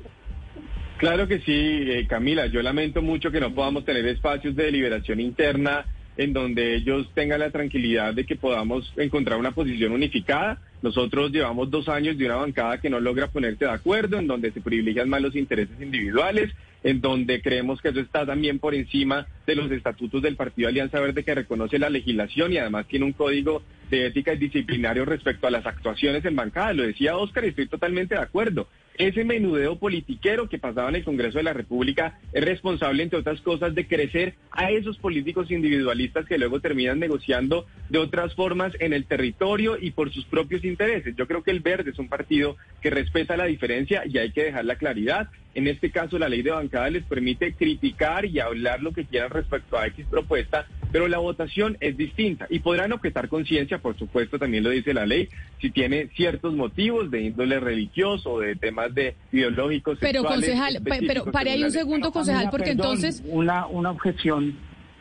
[0.98, 2.46] Claro que sí, eh, Camila.
[2.46, 5.84] Yo lamento mucho que no podamos tener espacios de deliberación interna
[6.16, 10.60] en donde ellos tengan la tranquilidad de que podamos encontrar una posición unificada.
[10.82, 14.52] Nosotros llevamos dos años de una bancada que no logra ponerse de acuerdo, en donde
[14.52, 16.50] se privilegian más los intereses individuales,
[16.82, 21.00] en donde creemos que eso está también por encima de los estatutos del Partido Alianza
[21.00, 25.46] Verde que reconoce la legislación y además tiene un código de ética y disciplinario respecto
[25.46, 26.72] a las actuaciones en bancada.
[26.72, 28.66] Lo decía Oscar y estoy totalmente de acuerdo.
[28.98, 33.40] Ese menudeo politiquero que pasaba en el Congreso de la República es responsable, entre otras
[33.40, 38.92] cosas, de crecer a esos políticos individualistas que luego terminan negociando de otras formas en
[38.92, 41.16] el territorio y por sus propios intereses.
[41.16, 44.44] Yo creo que el Verde es un partido que respeta la diferencia y hay que
[44.44, 45.28] dejar la claridad.
[45.54, 49.30] En este caso, la ley de bancada les permite criticar y hablar lo que quieran
[49.30, 54.38] respecto a X propuesta, pero la votación es distinta y podrán objetar conciencia, por supuesto,
[54.38, 55.28] también lo dice la ley,
[55.60, 59.98] si tiene ciertos motivos de índole religioso o de temas de ideológicos.
[60.00, 63.22] Pero, sexuales concejal, pe- pero pare ahí un segundo, concejal, porque Perdón, entonces...
[63.26, 64.56] Una, una objeción.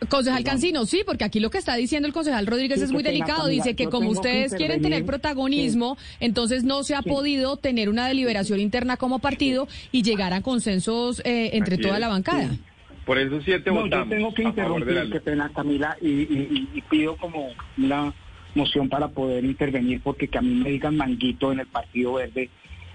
[0.09, 3.03] Concejal Cancino, sí, porque aquí lo que está diciendo el concejal Rodríguez Sí, es muy
[3.03, 3.45] delicado.
[3.47, 7.09] Dice que como que ustedes quieren tener protagonismo, entonces no se ha Sí.
[7.09, 11.99] podido tener una deliberación interna como partido y llegar a consensos eh, entre toda es.
[11.99, 12.49] la bancada.
[13.05, 16.69] Por eso siete No, yo votamos tengo que interrumpir, qué pena, Camila, y, y- y-
[16.77, 18.13] y pido como una
[18.53, 22.49] moción para poder intervenir, porque que a mí me digan manguito en el Partido Verde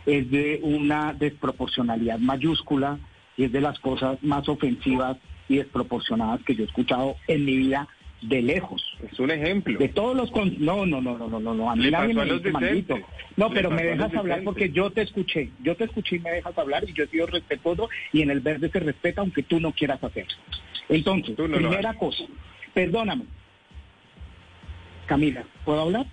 [0.04, 2.98] es de una desproporcionalidad mayúscula
[3.36, 5.16] y es de las cosas más ofensivas
[5.48, 7.88] y desproporcionadas que yo he escuchado en mi vida
[8.28, 8.82] de lejos.
[9.10, 9.78] Es un ejemplo.
[9.78, 10.30] De todos los...
[10.30, 13.02] con- No, no, no, no, no, no, no, a mí nadie me dice decentes.
[13.36, 16.56] No, pero me dejas hablar porque yo te escuché, yo te escuché y me dejas
[16.58, 19.72] hablar y yo he sido respetuoso y en el verde se respeta aunque tú no
[19.72, 20.34] quieras hacerlo.
[20.88, 22.24] Entonces, no primera cosa,
[22.74, 23.24] perdóname.
[25.06, 26.06] Camila, ¿puedo hablar?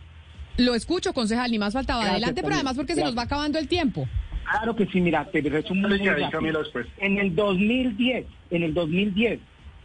[0.57, 2.01] Lo escucho, concejal, ni más faltaba.
[2.01, 4.07] Gracias, Adelante, pero además porque se nos va acabando el tiempo.
[4.51, 6.63] Claro que sí, mira, te resumo muy ahí, rápido.
[6.99, 9.39] En el 2010, en el 2010,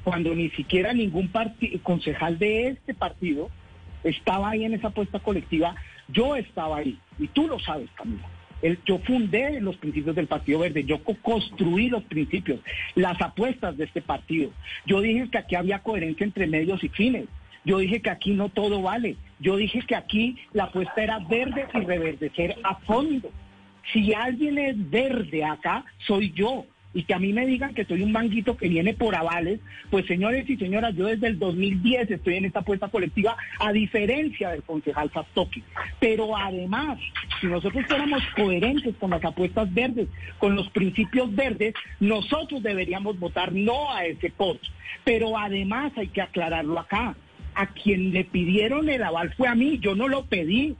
[0.09, 1.31] cuando ni siquiera ningún
[1.83, 3.51] concejal de este partido
[4.03, 5.75] estaba ahí en esa apuesta colectiva,
[6.09, 8.27] yo estaba ahí, y tú lo sabes, Camila.
[8.87, 12.61] Yo fundé los principios del Partido Verde, yo co- construí los principios,
[12.95, 14.51] las apuestas de este partido.
[14.87, 17.27] Yo dije que aquí había coherencia entre medios y fines.
[17.67, 19.17] Yo dije que aquí no todo vale.
[19.41, 23.31] Yo dije que aquí la apuesta era verde y reverdecer a fondo.
[23.93, 26.65] Si alguien es verde acá, soy yo.
[26.95, 29.61] Y que a mí me digan que soy un manguito que viene por avales,
[29.91, 34.51] pues señores y señoras, yo desde el 2010 estoy en esta apuesta colectiva, a diferencia
[34.51, 35.63] del concejal Sastoki.
[36.01, 36.99] Pero además,
[37.41, 40.09] si nosotros fuéramos coherentes con las apuestas verdes,
[40.39, 44.65] con los principios verdes, nosotros deberíamos votar no a ese post.
[45.05, 47.17] Pero además hay que aclararlo acá.
[47.55, 50.77] A quien le pidieron el aval fue a mí, yo no lo pedí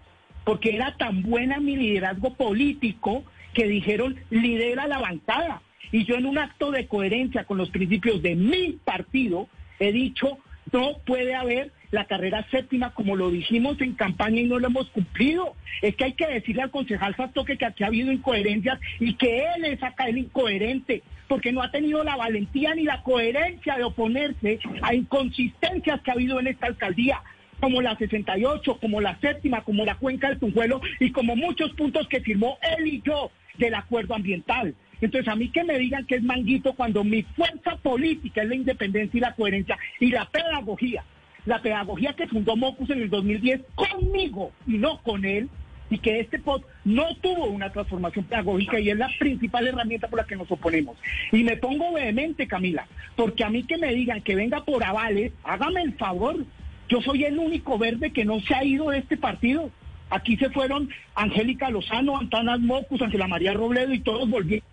[0.49, 5.61] porque era tan buena mi liderazgo político que dijeron lidera la bancada.
[5.93, 10.39] Y yo en un acto de coherencia con los principios de mi partido he dicho
[10.73, 14.91] no puede haber la carrera séptima como lo dijimos en campaña y no lo hemos
[14.91, 15.55] cumplido.
[15.81, 19.45] Es que hay que decirle al concejal Sastoque que aquí ha habido incoherencias y que
[19.57, 23.85] él es acá el incoherente, porque no ha tenido la valentía ni la coherencia de
[23.85, 27.23] oponerse a inconsistencias que ha habido en esta alcaldía
[27.61, 32.07] como la 68, como la séptima, como la cuenca del Tunjuelo y como muchos puntos
[32.09, 34.75] que firmó él y yo del acuerdo ambiental.
[35.01, 38.55] Entonces, a mí que me digan que es manguito cuando mi fuerza política es la
[38.55, 41.05] independencia y la coherencia y la pedagogía.
[41.47, 45.49] La pedagogía que fundó Mocus en el 2010 conmigo y no con él,
[45.91, 50.19] y que este POT no tuvo una transformación pedagógica y es la principal herramienta por
[50.19, 50.97] la que nos oponemos.
[51.33, 52.87] Y me pongo vehemente, Camila,
[53.17, 56.45] porque a mí que me digan que venga por avales, hágame el favor.
[56.89, 59.71] Yo soy el único verde que no se ha ido de este partido.
[60.11, 64.68] Aquí se fueron Angélica Lozano, Antanas Mocus, Ángela María Robledo y todos volvieron.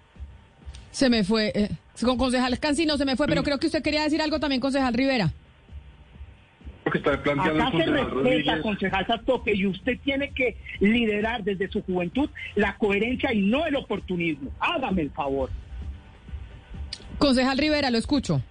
[0.96, 1.52] Se me fue.
[1.54, 1.70] eh,
[2.06, 4.94] con concejal Cancino se me fue, pero creo que usted quería decir algo también, concejal
[4.94, 5.30] Rivera.
[6.86, 8.62] Lo que está planteando Acá el se concejal respeta, Rodríguez.
[8.62, 13.76] concejal Sastoque, y usted tiene que liderar desde su juventud la coherencia y no el
[13.76, 14.52] oportunismo.
[14.58, 15.50] Hágame el favor.
[17.18, 18.42] Concejal Rivera, lo escucho.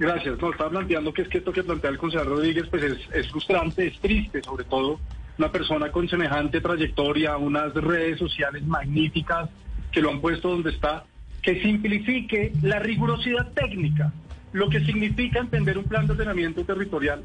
[0.00, 0.36] Gracias.
[0.40, 3.30] No, estaba planteando que es que esto que plantea el concejal Rodríguez pues es, es
[3.30, 4.98] frustrante, es triste, sobre todo
[5.38, 9.48] una persona con semejante trayectoria, unas redes sociales magníficas
[9.92, 11.04] que lo han puesto donde está,
[11.42, 14.12] que simplifique la rigurosidad técnica,
[14.52, 17.22] lo que significa entender un plan de ordenamiento territorial.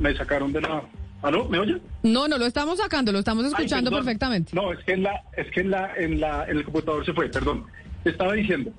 [0.00, 0.82] Me sacaron de la...
[1.22, 1.48] ¿Aló?
[1.48, 1.78] ¿Me oye?
[2.02, 4.54] No, no lo estamos sacando, lo estamos escuchando Ay, perfectamente.
[4.54, 7.14] No, es que en la, es que en la, en la, en el computador se
[7.14, 7.64] fue, perdón.
[8.04, 8.70] Estaba diciendo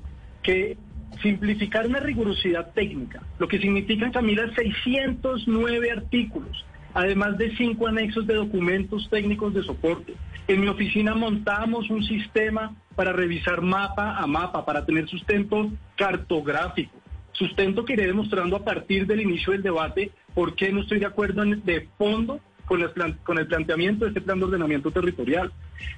[0.44, 0.78] que
[1.22, 6.66] simplificar una rigurosidad técnica, lo que significa, Camila, 609 artículos,
[6.98, 10.16] además de cinco anexos de documentos técnicos de soporte.
[10.48, 16.98] En mi oficina montamos un sistema para revisar mapa a mapa, para tener sustento cartográfico.
[17.34, 21.06] Sustento que iré demostrando a partir del inicio del debate por qué no estoy de
[21.06, 22.94] acuerdo de fondo con, las
[23.24, 25.52] con el planteamiento de este plan de ordenamiento territorial.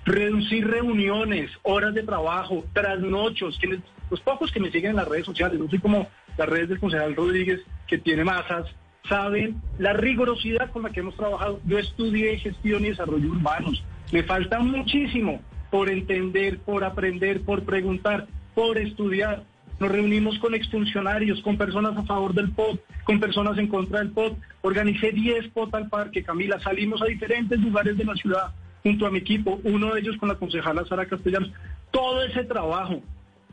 [0.04, 3.58] Reducir reuniones, horas de trabajo, trasnochos,
[4.12, 6.80] los pocos que me siguen en las redes sociales, no soy como las redes del
[6.82, 8.66] concejal Rodríguez, que tiene masas,
[9.08, 11.60] saben la rigurosidad con la que hemos trabajado.
[11.66, 13.84] Yo estudié gestión y desarrollo urbanos.
[14.12, 15.42] Me falta muchísimo
[15.72, 19.44] por entender, por aprender, por preguntar, por estudiar.
[19.80, 24.12] Nos reunimos con exfuncionarios, con personas a favor del POT, con personas en contra del
[24.12, 24.38] POT.
[24.62, 26.60] Organicé 10 POT al parque, Camila.
[26.60, 30.30] Salimos a diferentes lugares de la ciudad junto a mi equipo, uno de ellos con
[30.30, 31.52] la concejala Sara Castellanos.
[31.92, 33.02] Todo ese trabajo,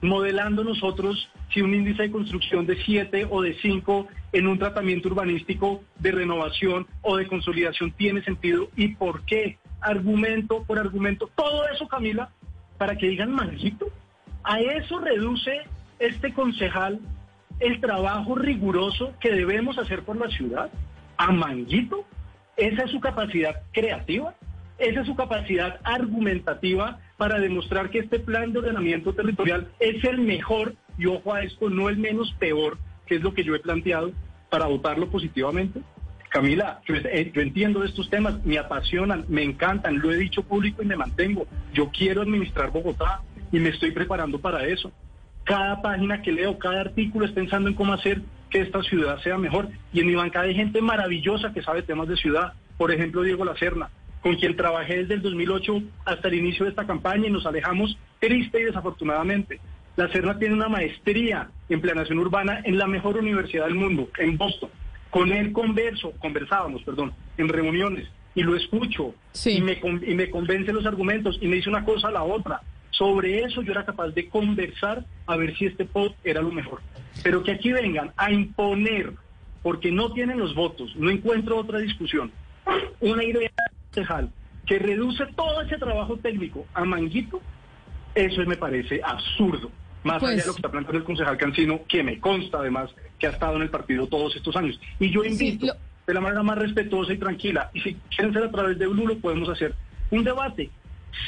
[0.03, 5.09] modelando nosotros si un índice de construcción de 7 o de 5 en un tratamiento
[5.09, 11.31] urbanístico de renovación o de consolidación tiene sentido y por qué, argumento por argumento.
[11.35, 12.31] Todo eso, Camila,
[12.79, 13.87] para que digan manguito.
[14.43, 15.63] A eso reduce
[15.99, 17.01] este concejal
[17.61, 20.71] el trabajo riguroso que debemos hacer por la ciudad.
[21.17, 22.05] A manguito.
[22.57, 24.35] Esa es su capacidad creativa.
[24.79, 30.19] Esa es su capacidad argumentativa para demostrar que este plan de ordenamiento territorial es el
[30.19, 33.61] mejor, y ojo a esto, no el menos peor, que es lo que yo he
[33.61, 34.13] planteado,
[34.51, 35.81] para votarlo positivamente.
[36.29, 40.87] Camila, yo, eh, entiendo estos temas, me apasionan, me encantan, lo he dicho público y
[40.87, 41.47] me mantengo.
[41.73, 43.23] Yo quiero administrar Bogotá
[43.53, 44.93] y me estoy preparando para eso.
[45.45, 48.21] Cada página que leo, cada artículo es pensando en cómo hacer
[48.51, 49.69] que esta ciudad sea mejor.
[49.93, 52.53] Y en mi bancada hay gente maravillosa que sabe temas de ciudad.
[52.77, 53.89] Por ejemplo, Diego Lacerna,
[54.27, 57.97] con quien trabajé desde el 2008 hasta el inicio de esta campaña y nos alejamos
[58.19, 59.61] triste y desafortunadamente.
[59.95, 64.37] La Serna tiene una maestría en planeación urbana en la mejor universidad del mundo, en
[64.37, 64.69] Boston.
[65.11, 69.15] Con él converso, conversábamos, perdón, en reuniones y lo escucho
[69.45, 72.63] y, me, y me convence los argumentos y me dice una cosa a la otra.
[72.91, 76.81] Sobre eso yo era capaz de conversar a ver si este POT era lo mejor.
[77.23, 79.13] Pero que aquí vengan a imponer,
[79.63, 82.33] porque no tienen los votos, no encuentro otra discusión,
[82.99, 83.53] una idea
[83.97, 84.31] concejal
[84.67, 87.41] que reduce todo ese trabajo técnico a manguito,
[88.15, 89.71] eso me parece absurdo.
[90.03, 93.27] Más allá de lo que está planteando el concejal Cancino, que me consta además que
[93.27, 94.81] ha estado en el partido todos estos años.
[94.99, 95.67] Y yo invito
[96.07, 99.07] de la manera más respetuosa y tranquila, y si quieren ser a través de Blue,
[99.07, 99.75] lo podemos hacer,
[100.11, 100.71] un debate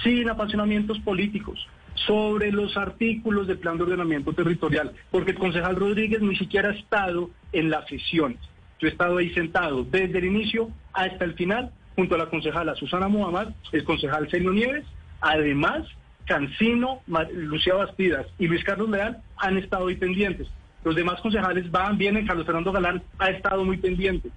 [0.05, 1.67] sin apasionamientos políticos
[2.07, 6.75] sobre los artículos del plan de ordenamiento territorial, porque el concejal Rodríguez ni siquiera ha
[6.75, 8.39] estado en las sesiones.
[8.79, 12.77] Yo he estado ahí sentado desde el inicio hasta el final, junto a la concejala
[12.77, 14.85] Susana Muhammad, el concejal Sergio Nieves,
[15.21, 15.85] además
[16.27, 17.01] Cancino,
[17.33, 20.47] Lucía Bastidas y Luis Carlos Leal han estado ahí pendientes.
[20.85, 24.31] Los demás concejales van, vienen, Carlos Fernando Galán ha estado muy pendiente.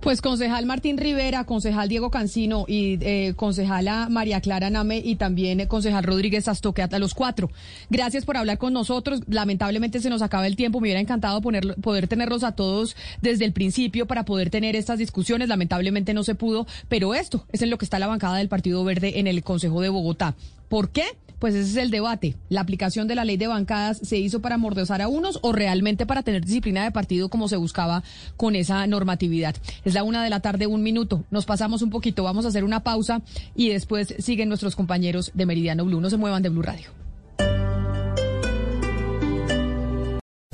[0.00, 5.60] Pues concejal Martín Rivera, concejal Diego Cancino y eh, concejala María Clara Name y también
[5.60, 7.50] eh, concejal Rodríguez Astoque, a los cuatro.
[7.90, 9.20] Gracias por hablar con nosotros.
[9.28, 10.80] Lamentablemente se nos acaba el tiempo.
[10.80, 15.48] Me hubiera encantado poder tenerlos a todos desde el principio para poder tener estas discusiones.
[15.48, 18.84] Lamentablemente no se pudo, pero esto es en lo que está la bancada del Partido
[18.84, 20.34] Verde en el Consejo de Bogotá.
[20.68, 21.04] ¿Por qué?
[21.38, 22.36] Pues ese es el debate.
[22.48, 26.06] ¿La aplicación de la ley de bancadas se hizo para mordezar a unos o realmente
[26.06, 28.02] para tener disciplina de partido como se buscaba
[28.36, 29.56] con esa normatividad?
[29.84, 31.24] Es la una de la tarde, un minuto.
[31.30, 33.22] Nos pasamos un poquito, vamos a hacer una pausa
[33.54, 36.00] y después siguen nuestros compañeros de Meridiano Blue.
[36.00, 36.90] No se muevan de Blue Radio.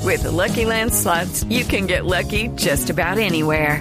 [0.05, 3.81] With Lucky Land slots, you can get lucky just about anywhere.